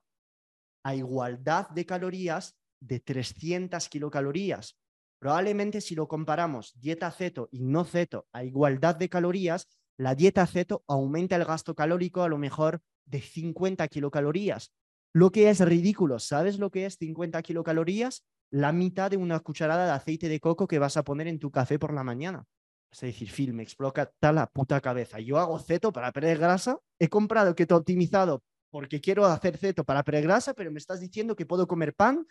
a 0.84 0.96
igualdad 0.96 1.70
de 1.70 1.86
calorías 1.86 2.56
de 2.82 3.00
300 3.00 3.88
kilocalorías. 3.90 4.78
Probablemente 5.20 5.82
si 5.82 5.96
lo 5.96 6.08
comparamos 6.08 6.74
dieta 6.76 7.10
ceto 7.10 7.48
y 7.52 7.64
no 7.64 7.86
ceto 7.86 8.28
a 8.34 8.44
igualdad 8.44 8.96
de 8.96 9.10
calorías, 9.10 9.68
la 9.98 10.14
dieta 10.14 10.46
ceto 10.46 10.84
aumenta 10.88 11.38
el 11.38 11.46
gasto 11.46 11.74
calórico 11.74 12.22
a 12.22 12.28
lo 12.28 12.38
mejor 12.38 12.82
de 13.06 13.22
50 13.22 13.88
kilocalorías, 13.88 14.74
lo 15.14 15.32
que 15.32 15.50
es 15.50 15.62
ridículo. 15.62 16.20
¿Sabes 16.20 16.60
lo 16.60 16.70
que 16.70 16.86
es 16.86 16.98
50 16.98 17.42
kilocalorías? 17.42 18.26
La 18.56 18.72
mitad 18.72 19.12
de 19.12 19.18
una 19.18 19.42
cucharada 19.42 19.86
de 19.86 19.92
aceite 19.92 20.30
de 20.30 20.40
coco 20.40 20.66
que 20.66 20.80
vas 20.80 20.96
a 20.96 21.04
poner 21.04 21.28
en 21.28 21.40
tu 21.40 21.52
café 21.52 21.78
por 21.78 21.94
la 21.94 22.06
mañana. 22.06 22.46
Es 22.90 23.02
decir, 23.02 23.30
Phil, 23.30 23.54
me 23.54 23.64
explota 23.64 24.14
la 24.32 24.48
puta 24.48 24.80
cabeza. 24.80 25.20
Yo 25.20 25.40
hago 25.40 25.60
ceto 25.60 25.92
para 25.92 26.14
perder 26.14 26.38
grasa, 26.38 26.80
he 26.98 27.10
comprado 27.10 27.54
keto 27.54 27.76
optimizado 27.76 28.44
porque 28.70 29.02
quiero 29.02 29.26
hacer 29.26 29.58
ceto 29.58 29.84
para 29.84 30.04
perder 30.04 30.24
grasa, 30.24 30.54
pero 30.54 30.72
me 30.72 30.80
estás 30.80 31.02
diciendo 31.02 31.36
que 31.36 31.46
puedo 31.46 31.68
comer 31.68 31.94
pan. 31.94 32.26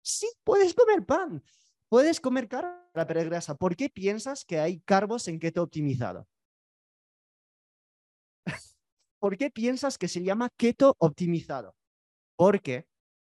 Sí, 0.00 0.26
puedes 0.42 0.72
comer 0.72 1.04
pan. 1.04 1.42
Puedes 1.90 2.18
comer 2.18 2.48
carne 2.48 2.72
para 2.94 3.06
perder 3.06 3.28
grasa. 3.28 3.54
¿Por 3.54 3.76
qué 3.76 3.90
piensas 3.90 4.46
que 4.46 4.60
hay 4.60 4.80
carbos 4.80 5.28
en 5.28 5.38
keto 5.38 5.62
optimizado? 5.62 6.26
¿Por 9.20 9.36
qué 9.36 9.50
piensas 9.50 9.98
que 9.98 10.08
se 10.08 10.22
llama 10.22 10.48
keto 10.56 10.94
optimizado? 10.98 11.74
Porque 12.36 12.87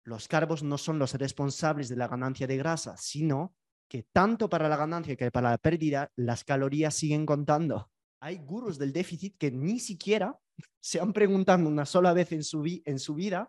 los 0.07 0.29
carbos 0.29 0.63
no 0.63 0.79
son 0.79 1.01
los 1.01 1.15
responsables 1.15 1.89
de 1.89 1.97
la 1.97 2.07
ganancia 2.07 2.47
de 2.47 2.57
grasa, 2.57 2.97
sino 2.97 3.57
que 3.89 4.05
tanto 4.05 4.49
para 4.49 4.69
la 4.69 4.77
ganancia 4.77 5.17
que 5.17 5.33
para 5.33 5.51
la 5.51 5.59
pérdida, 5.59 6.13
las 6.15 6.45
calorías 6.45 6.95
siguen 6.95 7.27
contando. 7.27 7.91
Hay 8.21 8.39
gurús 8.39 8.79
del 8.79 8.93
déficit 8.93 9.37
que 9.37 9.51
ni 9.51 9.81
siquiera 9.81 10.39
se 10.81 11.01
han 11.01 11.13
preguntado 11.13 11.69
una 11.69 11.85
sola 11.85 12.13
vez 12.13 12.31
en 12.31 12.45
su, 12.45 12.63
en 12.85 12.99
su 13.01 13.15
vida 13.15 13.49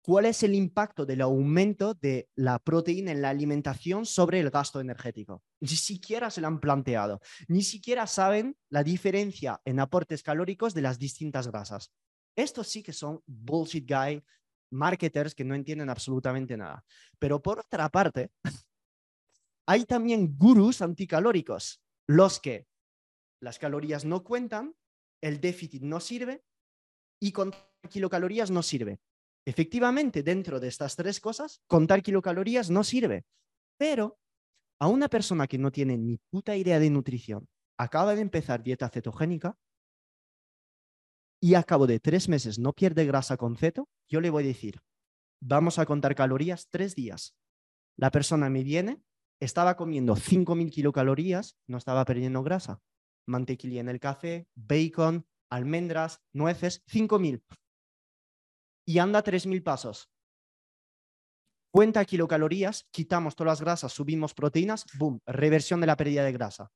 cuál 0.00 0.26
es 0.26 0.44
el 0.44 0.54
impacto 0.54 1.04
del 1.04 1.20
aumento 1.20 1.94
de 1.94 2.28
la 2.36 2.60
proteína 2.60 3.10
en 3.10 3.20
la 3.20 3.30
alimentación 3.30 4.06
sobre 4.06 4.38
el 4.38 4.50
gasto 4.50 4.80
energético. 4.80 5.42
Ni 5.60 5.68
siquiera 5.68 6.30
se 6.30 6.40
lo 6.40 6.46
han 6.46 6.60
planteado, 6.60 7.20
ni 7.48 7.62
siquiera 7.62 8.06
saben 8.06 8.56
la 8.70 8.84
diferencia 8.84 9.60
en 9.64 9.80
aportes 9.80 10.22
calóricos 10.22 10.74
de 10.74 10.82
las 10.82 10.98
distintas 11.00 11.48
grasas. 11.48 11.90
Estos 12.36 12.68
sí 12.68 12.84
que 12.84 12.92
son 12.92 13.20
bullshit 13.26 13.90
guy 13.90 14.22
marketers 14.70 15.34
que 15.34 15.44
no 15.44 15.54
entienden 15.54 15.90
absolutamente 15.90 16.56
nada. 16.56 16.84
Pero 17.18 17.42
por 17.42 17.60
otra 17.60 17.88
parte, 17.88 18.30
hay 19.66 19.84
también 19.84 20.36
gurús 20.36 20.82
anticalóricos, 20.82 21.82
los 22.06 22.40
que 22.40 22.66
las 23.40 23.58
calorías 23.58 24.04
no 24.04 24.24
cuentan, 24.24 24.74
el 25.22 25.40
déficit 25.40 25.82
no 25.82 26.00
sirve 26.00 26.42
y 27.20 27.32
contar 27.32 27.68
kilocalorías 27.88 28.50
no 28.50 28.62
sirve. 28.62 29.00
Efectivamente, 29.46 30.22
dentro 30.22 30.60
de 30.60 30.68
estas 30.68 30.96
tres 30.96 31.20
cosas, 31.20 31.62
contar 31.66 32.02
kilocalorías 32.02 32.70
no 32.70 32.84
sirve. 32.84 33.24
Pero 33.78 34.18
a 34.80 34.88
una 34.88 35.08
persona 35.08 35.46
que 35.46 35.58
no 35.58 35.70
tiene 35.70 35.96
ni 35.96 36.18
puta 36.30 36.56
idea 36.56 36.78
de 36.78 36.90
nutrición, 36.90 37.48
acaba 37.78 38.14
de 38.14 38.22
empezar 38.22 38.62
dieta 38.62 38.88
cetogénica 38.88 39.56
y 41.40 41.54
a 41.54 41.62
cabo 41.62 41.86
de 41.86 42.00
tres 42.00 42.28
meses 42.28 42.58
no 42.58 42.72
pierde 42.72 43.06
grasa 43.06 43.36
con 43.36 43.56
ceto, 43.56 43.88
yo 44.08 44.20
le 44.20 44.30
voy 44.30 44.44
a 44.44 44.48
decir, 44.48 44.80
vamos 45.40 45.78
a 45.78 45.86
contar 45.86 46.14
calorías 46.14 46.68
tres 46.70 46.94
días. 46.94 47.34
La 47.96 48.10
persona 48.10 48.48
me 48.50 48.62
viene, 48.62 49.02
estaba 49.40 49.76
comiendo 49.76 50.16
5.000 50.16 50.70
kilocalorías, 50.70 51.56
no 51.66 51.78
estaba 51.78 52.04
perdiendo 52.04 52.42
grasa. 52.42 52.80
Mantequilla 53.26 53.80
en 53.80 53.88
el 53.88 54.00
café, 54.00 54.48
bacon, 54.54 55.26
almendras, 55.50 56.20
nueces, 56.32 56.84
5.000. 56.86 57.42
Y 58.86 58.98
anda 58.98 59.22
3.000 59.22 59.62
pasos. 59.62 60.10
Cuenta 61.70 62.04
kilocalorías, 62.04 62.88
quitamos 62.90 63.36
todas 63.36 63.52
las 63.52 63.60
grasas, 63.60 63.92
subimos 63.92 64.32
proteínas, 64.32 64.86
boom, 64.98 65.20
reversión 65.26 65.80
de 65.80 65.86
la 65.86 65.96
pérdida 65.96 66.24
de 66.24 66.32
grasa. 66.32 66.72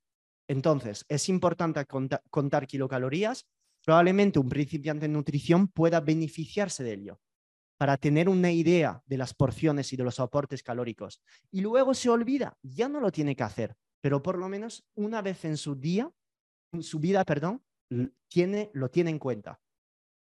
Entonces, 0.48 1.06
es 1.08 1.28
importante 1.28 1.84
conta 1.86 2.22
contar 2.30 2.66
kilocalorías. 2.66 3.46
Probablemente 3.84 4.38
un 4.38 4.48
principiante 4.48 5.06
en 5.06 5.12
nutrición 5.12 5.68
pueda 5.68 6.00
beneficiarse 6.00 6.84
de 6.84 6.92
ello. 6.94 7.20
para 7.78 7.96
tener 7.96 8.28
una 8.28 8.52
idea 8.52 9.02
de 9.06 9.16
las 9.16 9.34
porciones 9.34 9.92
y 9.92 9.96
de 9.96 10.04
los 10.04 10.20
aportes 10.20 10.62
calóricos. 10.62 11.20
Y 11.50 11.62
luego 11.62 11.94
se 11.94 12.10
olvida, 12.10 12.56
ya 12.62 12.88
no 12.88 13.00
lo 13.00 13.10
tiene 13.10 13.34
que 13.34 13.42
hacer, 13.42 13.74
pero 14.00 14.22
por 14.22 14.38
lo 14.38 14.48
menos 14.48 14.84
una 14.94 15.20
vez 15.20 15.44
en 15.44 15.56
su 15.56 15.74
día, 15.74 16.08
en 16.72 16.84
su 16.84 17.00
vida, 17.00 17.24
perdón, 17.24 17.64
tiene, 18.28 18.70
lo 18.72 18.88
tiene 18.88 19.10
en 19.10 19.18
cuenta. 19.18 19.60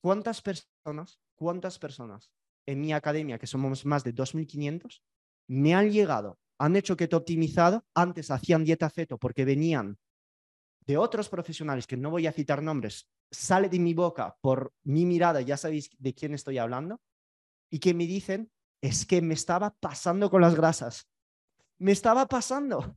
¿Cuántas 0.00 0.40
personas, 0.40 1.18
cuántas 1.34 1.80
personas 1.80 2.30
en 2.64 2.80
mi 2.80 2.92
academia, 2.92 3.40
que 3.40 3.48
somos 3.48 3.84
más 3.84 4.04
de 4.04 4.14
2.500, 4.14 5.02
me 5.48 5.74
han 5.74 5.90
llegado, 5.90 6.38
han 6.60 6.76
hecho 6.76 6.96
que 6.96 7.08
te 7.08 7.16
optimizado, 7.16 7.84
antes 7.92 8.30
hacían 8.30 8.62
dieta 8.62 8.88
ceto 8.88 9.18
porque 9.18 9.44
venían 9.44 9.98
de 10.86 10.96
otros 10.96 11.28
profesionales, 11.28 11.88
que 11.88 11.96
no 11.96 12.10
voy 12.10 12.28
a 12.28 12.32
citar 12.32 12.62
nombres, 12.62 13.08
sale 13.30 13.68
de 13.68 13.78
mi 13.78 13.94
boca 13.94 14.36
por 14.40 14.72
mi 14.84 15.04
mirada, 15.04 15.40
ya 15.40 15.56
sabéis 15.56 15.90
de 15.98 16.14
quién 16.14 16.34
estoy 16.34 16.58
hablando, 16.58 17.00
y 17.70 17.78
que 17.78 17.94
me 17.94 18.06
dicen, 18.06 18.50
es 18.80 19.04
que 19.04 19.20
me 19.20 19.34
estaba 19.34 19.70
pasando 19.70 20.30
con 20.30 20.40
las 20.40 20.54
grasas, 20.54 21.08
me 21.78 21.92
estaba 21.92 22.26
pasando. 22.26 22.96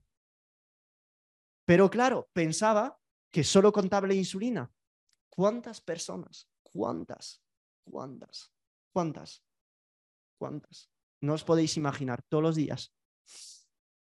Pero 1.65 1.89
claro, 1.89 2.29
pensaba 2.33 2.99
que 3.31 3.43
solo 3.43 3.71
contaba 3.71 4.07
la 4.07 4.13
insulina. 4.13 4.71
¿Cuántas 5.29 5.79
personas? 5.79 6.49
¿Cuántas? 6.63 7.41
¿Cuántas? 7.83 8.51
¿Cuántas? 8.91 9.43
¿Cuántas? 10.37 10.91
No 11.21 11.33
os 11.33 11.43
podéis 11.43 11.77
imaginar, 11.77 12.23
todos 12.23 12.43
los 12.43 12.55
días. 12.55 12.93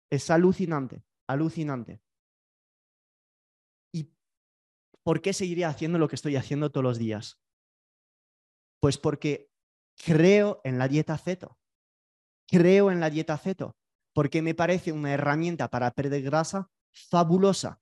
Es 0.10 0.30
alucinante, 0.30 1.04
alucinante. 1.28 2.02
¿Y 5.04 5.10
por 5.12 5.22
qué 5.22 5.34
seguiría 5.34 5.68
haciendo 5.68 6.00
lo 6.00 6.08
que 6.08 6.16
estoy 6.16 6.38
haciendo 6.38 6.72
todos 6.72 6.84
los 6.84 6.98
días? 6.98 7.38
Pues 8.80 8.98
porque 8.98 9.50
creo 10.06 10.62
en 10.64 10.78
la 10.78 10.88
dieta 10.88 11.18
ceto. 11.18 11.58
Creo 12.48 12.90
en 12.90 13.00
la 13.00 13.10
dieta 13.10 13.38
ceto 13.38 13.76
porque 14.14 14.42
me 14.42 14.54
parece 14.54 14.92
una 14.92 15.14
herramienta 15.14 15.70
para 15.70 15.92
perder 15.92 16.22
grasa 16.22 16.70
fabulosa, 16.92 17.82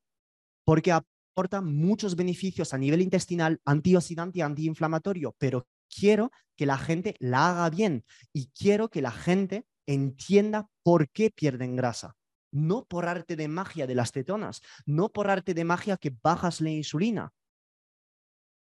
porque 0.66 0.92
aporta 0.92 1.62
muchos 1.62 2.16
beneficios 2.16 2.74
a 2.74 2.78
nivel 2.78 3.02
intestinal, 3.02 3.60
antioxidante 3.66 4.42
antiinflamatorio, 4.42 5.36
pero 5.38 5.68
quiero 5.94 6.32
que 6.56 6.66
la 6.66 6.78
gente 6.78 7.16
la 7.20 7.50
haga 7.50 7.70
bien 7.70 8.06
y 8.34 8.48
quiero 8.48 8.90
que 8.90 9.02
la 9.02 9.12
gente 9.12 9.66
entienda 9.86 10.70
por 10.84 11.10
qué 11.10 11.30
pierden 11.30 11.76
grasa. 11.76 12.16
No 12.52 12.86
por 12.86 13.06
arte 13.06 13.36
de 13.36 13.48
magia 13.48 13.88
de 13.88 13.96
las 13.96 14.12
cetonas, 14.12 14.62
no 14.86 15.10
por 15.10 15.30
arte 15.30 15.54
de 15.54 15.64
magia 15.64 15.98
que 15.98 16.16
bajas 16.22 16.62
la 16.62 16.70
insulina, 16.70 17.34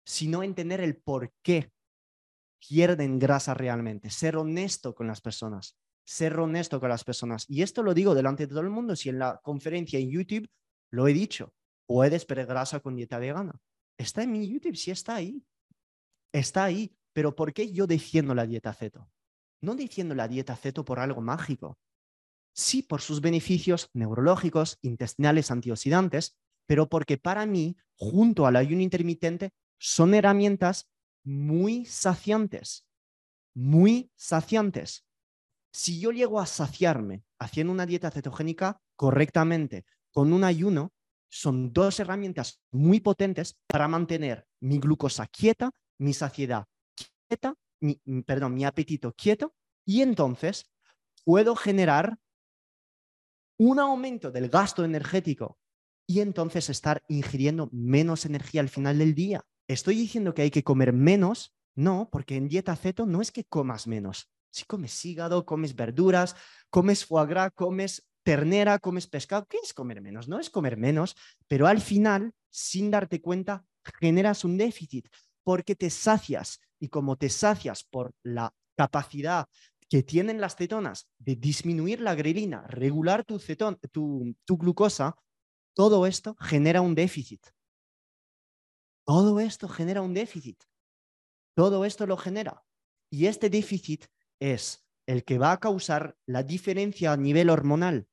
sino 0.05 0.43
entender 0.43 0.81
el 0.81 0.97
por 0.97 1.33
qué 1.41 1.71
pierden 2.59 3.19
grasa 3.19 3.53
realmente. 3.53 4.09
Ser 4.09 4.37
honesto 4.37 4.93
con 4.93 5.07
las 5.07 5.21
personas, 5.21 5.77
ser 6.05 6.39
honesto 6.39 6.79
con 6.79 6.89
las 6.89 7.03
personas. 7.03 7.45
Y 7.47 7.61
esto 7.61 7.83
lo 7.83 7.93
digo 7.93 8.15
delante 8.15 8.45
de 8.45 8.49
todo 8.49 8.61
el 8.61 8.69
mundo. 8.69 8.95
Si 8.95 9.09
en 9.09 9.19
la 9.19 9.39
conferencia 9.43 9.99
en 9.99 10.09
YouTube 10.09 10.49
lo 10.91 11.07
he 11.07 11.13
dicho, 11.13 11.53
puedes 11.87 12.25
perder 12.25 12.47
grasa 12.47 12.79
con 12.79 12.95
dieta 12.95 13.19
vegana. 13.19 13.59
Está 13.97 14.23
en 14.23 14.31
mi 14.31 14.47
YouTube, 14.47 14.75
sí 14.75 14.91
está 14.91 15.15
ahí. 15.15 15.43
Está 16.31 16.63
ahí. 16.63 16.95
Pero 17.13 17.35
¿por 17.35 17.53
qué 17.53 17.71
yo 17.71 17.85
defiendo 17.87 18.33
la 18.33 18.45
dieta 18.45 18.73
ceto? 18.73 19.09
No 19.61 19.75
defiendo 19.75 20.15
la 20.15 20.27
dieta 20.27 20.55
ceto 20.55 20.85
por 20.85 20.99
algo 20.99 21.21
mágico. 21.21 21.77
Sí, 22.53 22.83
por 22.83 23.01
sus 23.01 23.21
beneficios 23.21 23.89
neurológicos, 23.93 24.77
intestinales, 24.81 25.51
antioxidantes, 25.51 26.35
pero 26.65 26.89
porque 26.89 27.17
para 27.17 27.45
mí, 27.45 27.77
junto 27.95 28.45
al 28.45 28.55
ayuno 28.55 28.81
intermitente, 28.81 29.51
son 29.79 30.13
herramientas 30.13 30.89
muy 31.23 31.85
saciantes, 31.85 32.85
muy 33.55 34.11
saciantes. 34.15 35.05
Si 35.71 35.99
yo 35.99 36.11
llego 36.11 36.39
a 36.39 36.45
saciarme 36.45 37.23
haciendo 37.39 37.71
una 37.73 37.85
dieta 37.85 38.11
cetogénica 38.11 38.81
correctamente, 38.95 39.85
con 40.11 40.33
un 40.33 40.43
ayuno, 40.43 40.91
son 41.29 41.71
dos 41.71 41.99
herramientas 41.99 42.59
muy 42.71 42.99
potentes 42.99 43.57
para 43.67 43.87
mantener 43.87 44.47
mi 44.59 44.79
glucosa 44.79 45.27
quieta, 45.27 45.71
mi 45.99 46.13
saciedad 46.13 46.65
quieta, 47.27 47.53
mi, 47.81 48.01
perdón, 48.25 48.55
mi 48.55 48.65
apetito 48.65 49.13
quieto, 49.13 49.53
y 49.85 50.01
entonces 50.01 50.69
puedo 51.23 51.55
generar 51.55 52.17
un 53.59 53.77
aumento 53.77 54.31
del 54.31 54.49
gasto 54.49 54.85
energético 54.85 55.59
y 56.07 56.21
entonces 56.21 56.69
estar 56.69 57.03
ingiriendo 57.09 57.69
menos 57.71 58.25
energía 58.25 58.61
al 58.61 58.69
final 58.69 58.97
del 58.97 59.13
día. 59.13 59.45
¿Estoy 59.67 59.95
diciendo 59.95 60.33
que 60.33 60.43
hay 60.43 60.49
que 60.49 60.63
comer 60.63 60.93
menos? 60.93 61.53
No, 61.75 62.09
porque 62.09 62.35
en 62.35 62.47
dieta 62.47 62.75
ceto 62.75 63.05
no 63.05 63.21
es 63.21 63.31
que 63.31 63.43
comas 63.43 63.85
menos. 63.85 64.31
Si 64.49 64.63
comes 64.63 65.05
hígado, 65.05 65.45
comes 65.45 65.75
verduras, 65.75 66.35
comes 66.69 67.05
foie 67.05 67.27
gras, 67.27 67.51
comes 67.53 68.07
ternera, 68.23 68.79
comes 68.79 69.07
pescado, 69.07 69.45
¿qué 69.47 69.57
es 69.61 69.73
comer 69.73 70.01
menos? 70.01 70.27
No 70.27 70.39
es 70.39 70.49
comer 70.49 70.77
menos, 70.77 71.15
pero 71.47 71.67
al 71.67 71.81
final, 71.81 72.33
sin 72.49 72.89
darte 72.89 73.21
cuenta, 73.21 73.65
generas 73.99 74.45
un 74.45 74.57
déficit 74.57 75.09
porque 75.43 75.75
te 75.75 75.89
sacias 75.89 76.59
y 76.79 76.87
como 76.87 77.17
te 77.17 77.29
sacias 77.29 77.83
por 77.83 78.13
la 78.23 78.53
capacidad 78.75 79.47
que 79.89 80.03
tienen 80.03 80.39
las 80.39 80.55
cetonas 80.55 81.09
de 81.17 81.35
disminuir 81.35 81.99
la 81.99 82.15
grelina, 82.15 82.65
regular 82.67 83.25
tu, 83.25 83.39
tu 84.45 84.57
glucosa, 84.57 85.17
todo 85.75 86.05
esto 86.05 86.35
genera 86.39 86.81
un 86.81 86.93
déficit. 86.93 87.45
Todo 89.05 89.39
esto 89.39 89.67
genera 89.67 90.01
un 90.01 90.13
déficit. 90.13 90.63
Todo 91.55 91.85
esto 91.85 92.05
lo 92.05 92.17
genera. 92.17 92.63
Y 93.11 93.25
este 93.25 93.49
déficit 93.49 94.05
es 94.39 94.85
el 95.07 95.23
que 95.25 95.39
va 95.39 95.51
a 95.51 95.59
causar 95.59 96.15
la 96.27 96.43
diferencia 96.43 97.11
a 97.11 97.17
nivel 97.17 97.49
hormonal. 97.49 98.07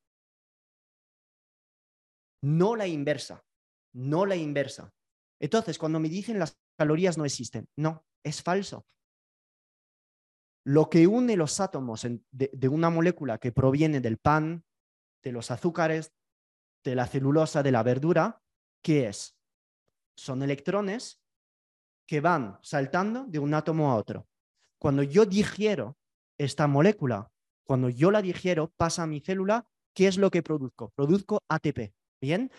No 2.42 2.74
la 2.76 2.86
inversa. 2.86 3.44
No 3.92 4.24
la 4.24 4.36
inversa. 4.36 4.94
Entonces, 5.38 5.78
cuando 5.78 6.00
me 6.00 6.08
dicen 6.08 6.38
las 6.38 6.58
calorías 6.78 7.18
no 7.18 7.24
existen, 7.26 7.68
no, 7.76 8.06
es 8.22 8.42
falso. 8.42 8.86
Lo 10.66 10.90
que 10.90 11.06
une 11.06 11.36
los 11.36 11.60
átomos 11.60 12.02
de, 12.02 12.50
de 12.52 12.68
una 12.68 12.90
molécula 12.90 13.38
que 13.38 13.52
proviene 13.52 14.00
del 14.00 14.18
pan, 14.18 14.64
de 15.22 15.32
los 15.32 15.50
azúcares, 15.50 16.12
de 16.82 16.94
la 16.94 17.06
celulosa, 17.06 17.62
de 17.62 17.72
la 17.72 17.82
verdura, 17.82 18.42
¿qué 18.82 19.08
es? 19.08 19.36
son 20.16 20.42
electrones 20.42 21.20
que 22.06 22.20
van 22.20 22.58
saltando 22.62 23.24
de 23.26 23.38
un 23.38 23.54
átomo 23.54 23.90
a 23.90 23.96
otro. 23.96 24.26
Cuando 24.78 25.02
yo 25.02 25.26
digiero 25.26 25.96
esta 26.38 26.66
molécula, 26.66 27.30
cuando 27.64 27.88
yo 27.88 28.10
la 28.10 28.22
digiero, 28.22 28.72
pasa 28.76 29.02
a 29.02 29.06
mi 29.06 29.20
célula, 29.20 29.66
¿qué 29.94 30.06
es 30.06 30.16
lo 30.16 30.30
que 30.30 30.42
produzco? 30.42 30.90
Produzco 30.90 31.42
ATP. 31.48 31.92
Bien, 32.20 32.50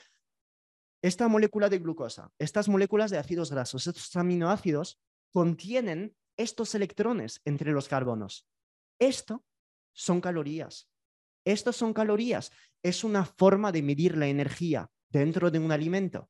esta 1.01 1.27
molécula 1.27 1.69
de 1.69 1.79
glucosa, 1.79 2.31
estas 2.39 2.67
moléculas 2.67 3.11
de 3.11 3.17
ácidos 3.17 3.51
grasos, 3.51 3.87
estos 3.87 4.15
aminoácidos 4.15 4.99
contienen 5.31 6.15
estos 6.37 6.75
electrones 6.75 7.41
entre 7.45 7.71
los 7.71 7.87
carbonos. 7.87 8.47
Esto 8.99 9.45
son 9.93 10.21
calorías. 10.21 10.89
Estos 11.45 11.75
son 11.75 11.93
calorías. 11.93 12.51
Es 12.83 13.03
una 13.03 13.25
forma 13.25 13.71
de 13.71 13.81
medir 13.81 14.17
la 14.17 14.27
energía 14.27 14.91
dentro 15.09 15.51
de 15.51 15.59
un 15.59 15.71
alimento 15.71 16.29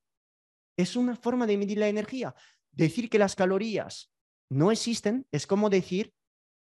es 0.77 0.95
una 0.95 1.15
forma 1.15 1.47
de 1.47 1.57
medir 1.57 1.79
la 1.79 1.89
energía. 1.89 2.35
Decir 2.71 3.09
que 3.09 3.19
las 3.19 3.35
calorías 3.35 4.11
no 4.49 4.71
existen 4.71 5.27
es 5.31 5.47
como 5.47 5.69
decir 5.69 6.13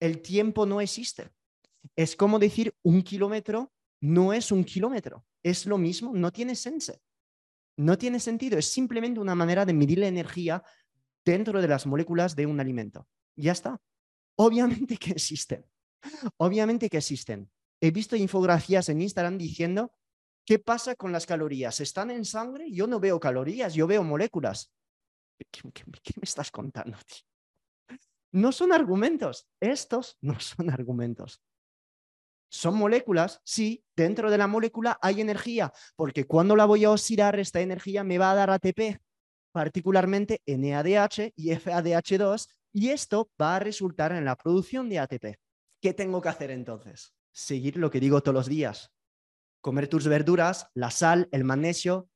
el 0.01 0.21
tiempo 0.21 0.67
no 0.67 0.81
existe. 0.81 1.31
Es 1.97 2.17
como 2.17 2.39
decir 2.39 2.75
un 2.83 3.03
kilómetro 3.03 3.73
no 4.01 4.33
es 4.33 4.51
un 4.51 4.65
kilómetro. 4.65 5.25
Es 5.43 5.65
lo 5.65 5.79
mismo, 5.79 6.13
no 6.13 6.33
tiene 6.33 6.55
sense. 6.55 7.01
No 7.77 7.97
tiene 7.97 8.21
sentido, 8.21 8.59
es 8.59 8.67
simplemente 8.67 9.21
una 9.21 9.35
manera 9.35 9.65
de 9.65 9.73
medir 9.73 9.99
la 10.01 10.09
energía 10.09 10.63
dentro 11.25 11.63
de 11.63 11.69
las 11.69 11.87
moléculas 11.87 12.37
de 12.37 12.45
un 12.45 12.61
alimento. 12.61 13.07
Ya 13.41 13.53
está. 13.53 13.81
Obviamente 14.37 14.97
que 14.97 15.13
existen. 15.13 15.65
Obviamente 16.37 16.89
que 16.89 16.99
existen. 16.99 17.51
He 17.81 17.91
visto 17.91 18.17
infografías 18.17 18.89
en 18.89 19.01
Instagram 19.01 19.39
diciendo 19.39 19.93
¿Qué 20.51 20.59
pasa 20.59 20.97
con 20.97 21.13
las 21.13 21.27
calorías? 21.27 21.81
¿Están 21.81 22.11
en 22.11 22.25
sangre? 22.25 22.71
Yo 22.73 22.87
no 22.87 22.99
veo 22.99 23.21
calorías, 23.21 23.75
yo 23.75 23.87
veo 23.87 24.03
moléculas. 24.03 24.73
¿Qué, 25.51 25.63
me 25.87 26.23
estás 26.23 26.51
contando? 26.51 26.99
No 28.33 28.53
son 28.53 28.73
argumentos. 28.73 29.47
Estos 29.61 30.19
no 30.21 30.41
son 30.41 30.71
argumentos. 30.71 31.41
Son 32.53 32.75
moléculas, 32.75 33.41
sí, 33.45 33.85
dentro 33.95 34.29
de 34.29 34.39
la 34.39 34.49
molécula 34.49 34.99
hay 35.01 35.21
energía, 35.21 35.73
porque 35.95 36.27
cuando 36.27 36.57
la 36.57 36.65
voy 36.65 36.85
a 36.85 36.91
oxidar, 36.91 37.39
esta 37.39 37.61
energía 37.61 38.03
me 38.03 38.19
va 38.19 38.33
a 38.33 38.35
dar 38.35 38.51
ATP, 38.51 39.01
particularmente 39.53 40.43
NADH 40.47 41.33
y 41.37 41.51
FADH2, 41.51 42.49
y 42.73 42.91
esto 42.91 43.31
va 43.41 43.57
a 43.57 43.59
resultar 43.59 44.13
en 44.13 44.25
la 44.25 44.37
producción 44.37 44.89
de 44.89 44.99
ATP. 44.99 45.37
¿Qué 45.81 45.95
tengo 45.95 46.21
que 46.21 46.29
hacer 46.29 46.51
entonces? 46.51 47.15
Seguir 47.33 47.77
lo 47.77 47.91
que 47.91 48.01
digo 48.01 48.23
todos 48.23 48.35
los 48.35 48.49
días, 48.49 48.93
comer 49.61 49.89
tus 49.89 50.07
verduras, 50.07 50.69
la 50.75 50.91
sal, 50.91 51.29
el 51.33 51.45
magnesio, 51.45 52.09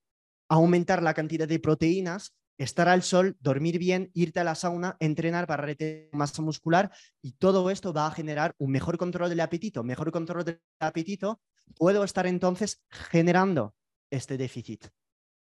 aumentar 0.48 1.02
la 1.02 1.14
cantidad 1.14 1.48
de 1.48 1.58
proteínas 1.58 2.34
estar 2.58 2.88
al 2.88 3.02
sol, 3.02 3.36
dormir 3.40 3.78
bien, 3.78 4.10
irte 4.14 4.40
a 4.40 4.44
la 4.44 4.54
sauna, 4.54 4.96
entrenar 5.00 5.46
para 5.46 5.64
retener 5.64 6.08
masa 6.12 6.42
muscular 6.42 6.92
y 7.22 7.32
todo 7.32 7.70
esto 7.70 7.92
va 7.92 8.06
a 8.06 8.10
generar 8.10 8.54
un 8.58 8.70
mejor 8.70 8.98
control 8.98 9.28
del 9.28 9.40
apetito. 9.40 9.82
Mejor 9.82 10.12
control 10.12 10.44
del 10.44 10.60
apetito, 10.78 11.40
puedo 11.76 12.04
estar 12.04 12.26
entonces 12.26 12.82
generando 12.90 13.74
este 14.10 14.36
déficit. 14.36 14.86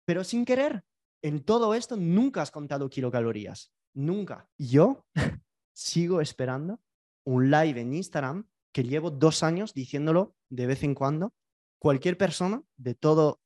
Pero 0.06 0.24
sin 0.24 0.46
querer, 0.46 0.84
en 1.22 1.44
todo 1.44 1.74
esto 1.76 1.96
nunca 1.96 2.42
has 2.42 2.52
contado 2.52 2.90
kilocalorías. 2.90 3.72
Nunca. 3.96 4.50
Yo 4.58 5.06
sigo 5.74 6.22
esperando 6.22 6.80
un 7.26 7.50
live 7.50 7.82
en 7.82 7.94
Instagram 7.94 8.48
que 8.74 8.84
llevo 8.84 9.10
dos 9.10 9.42
años 9.42 9.74
diciéndolo 9.74 10.36
de 10.50 10.68
vez 10.68 10.84
en 10.84 10.94
cuando. 10.94 11.34
Cualquier 11.80 12.18
persona 12.18 12.62
de 12.78 12.96
todo 12.96 13.42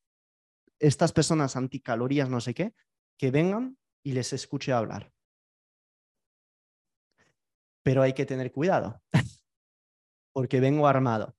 estas 0.80 1.12
personas 1.14 1.56
anticalorías, 1.56 2.30
no 2.30 2.42
sé 2.42 2.54
qué, 2.54 2.74
que 3.18 3.32
vengan 3.32 3.78
y 4.04 4.14
les 4.14 4.34
escuche 4.34 4.72
hablar. 4.72 5.12
Pero 7.84 8.02
hay 8.02 8.14
que 8.14 8.26
tener 8.26 8.52
cuidado, 8.52 9.02
porque 10.34 10.60
vengo 10.60 10.88
armado. 10.88 11.36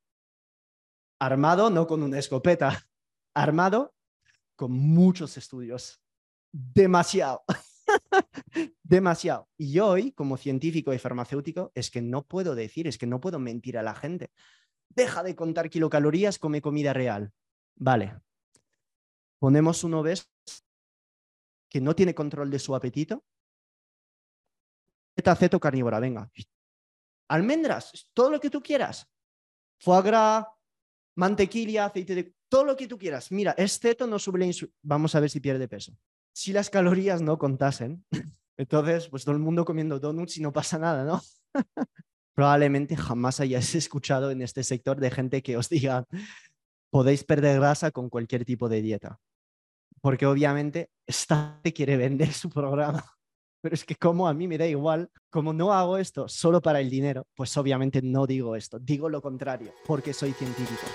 Armado 1.19 1.71
no 1.71 1.87
con 1.87 2.03
una 2.03 2.19
escopeta, 2.19 2.87
armado 3.35 3.95
con 4.57 4.73
muchos 4.73 5.37
estudios. 5.37 6.03
Demasiado. 6.53 7.43
Demasiado. 8.83 9.49
Y 9.57 9.79
hoy, 9.79 10.13
como 10.13 10.37
científico 10.37 10.93
y 10.93 10.99
farmacéutico, 10.99 11.73
es 11.75 11.91
que 11.91 12.03
no 12.03 12.27
puedo 12.27 12.55
decir, 12.55 12.87
es 12.87 12.99
que 12.99 13.07
no 13.07 13.21
puedo 13.21 13.39
mentir 13.39 13.79
a 13.79 13.83
la 13.83 13.95
gente. 13.95 14.31
Deja 14.89 15.23
de 15.23 15.37
contar 15.37 15.71
kilocalorías, 15.71 16.39
come 16.39 16.61
comida 16.61 16.93
real. 16.93 17.33
Vale. 17.77 18.21
Ponemos 19.39 19.85
un 19.85 19.95
obeso 19.95 20.25
que 21.69 21.81
no 21.81 21.95
tiene 21.95 22.15
control 22.15 22.51
de 22.51 22.59
su 22.59 22.75
apetito. 22.75 23.25
Ceto 25.37 25.61
carnívora, 25.61 26.01
venga. 26.01 26.31
Almendras, 27.29 28.11
todo 28.13 28.31
lo 28.31 28.41
que 28.41 28.51
tú 28.51 28.63
quieras. 28.63 29.07
Foie 29.79 30.03
gras, 30.03 30.47
mantequilla, 31.17 31.87
aceite 31.87 32.15
de... 32.15 32.35
Todo 32.49 32.65
lo 32.65 32.77
que 32.77 32.89
tú 32.89 32.99
quieras. 32.99 33.31
Mira, 33.31 33.55
es 33.57 33.79
ceto, 33.79 34.09
no 34.09 34.19
sube 34.19 34.41
la 34.41 34.47
insulina. 34.47 34.77
Vamos 34.83 35.15
a 35.15 35.21
ver 35.21 35.31
si 35.31 35.39
pierde 35.39 35.69
peso. 35.69 35.97
Si 36.33 36.53
las 36.53 36.71
calorías 36.71 37.23
no 37.23 37.39
contasen, 37.39 38.05
entonces, 38.57 39.09
pues 39.09 39.25
todo 39.25 39.35
el 39.35 39.41
mundo 39.41 39.65
comiendo 39.65 39.99
donuts 39.99 40.37
y 40.39 40.43
no 40.43 40.53
pasa 40.53 40.79
nada, 40.79 41.05
¿no? 41.05 41.21
Probablemente 42.35 42.97
jamás 42.97 43.41
hayáis 43.41 43.75
escuchado 43.75 44.31
en 44.31 44.43
este 44.43 44.63
sector 44.65 45.01
de 45.01 45.11
gente 45.11 45.43
que 45.43 45.57
os 45.57 45.69
diga, 45.69 46.07
podéis 46.91 47.25
perder 47.25 47.59
grasa 47.59 47.91
con 47.91 48.09
cualquier 48.09 48.45
tipo 48.45 48.69
de 48.69 48.83
dieta 48.83 49.21
porque 50.01 50.27
obviamente 50.27 50.91
esta 51.07 51.61
quiere 51.75 51.97
vender 51.97 52.33
su 52.33 52.51
programa. 52.51 53.05
Pero 53.63 53.75
es 53.75 53.85
que 53.85 53.95
como 53.95 54.27
a 54.27 54.33
mí 54.33 54.49
me 54.49 54.57
da 54.57 54.67
igual, 54.67 55.11
como 55.29 55.53
no 55.53 55.73
hago 55.73 55.99
esto 55.99 56.29
solo 56.29 56.63
para 56.63 56.81
el 56.81 56.89
dinero, 56.89 57.27
pues 57.35 57.55
obviamente 57.59 58.01
no 58.01 58.27
digo 58.27 58.57
esto, 58.57 58.79
digo 58.79 59.11
lo 59.11 59.21
contrario, 59.21 59.75
porque 59.87 60.15
soy 60.15 60.33
científico. 60.33 60.87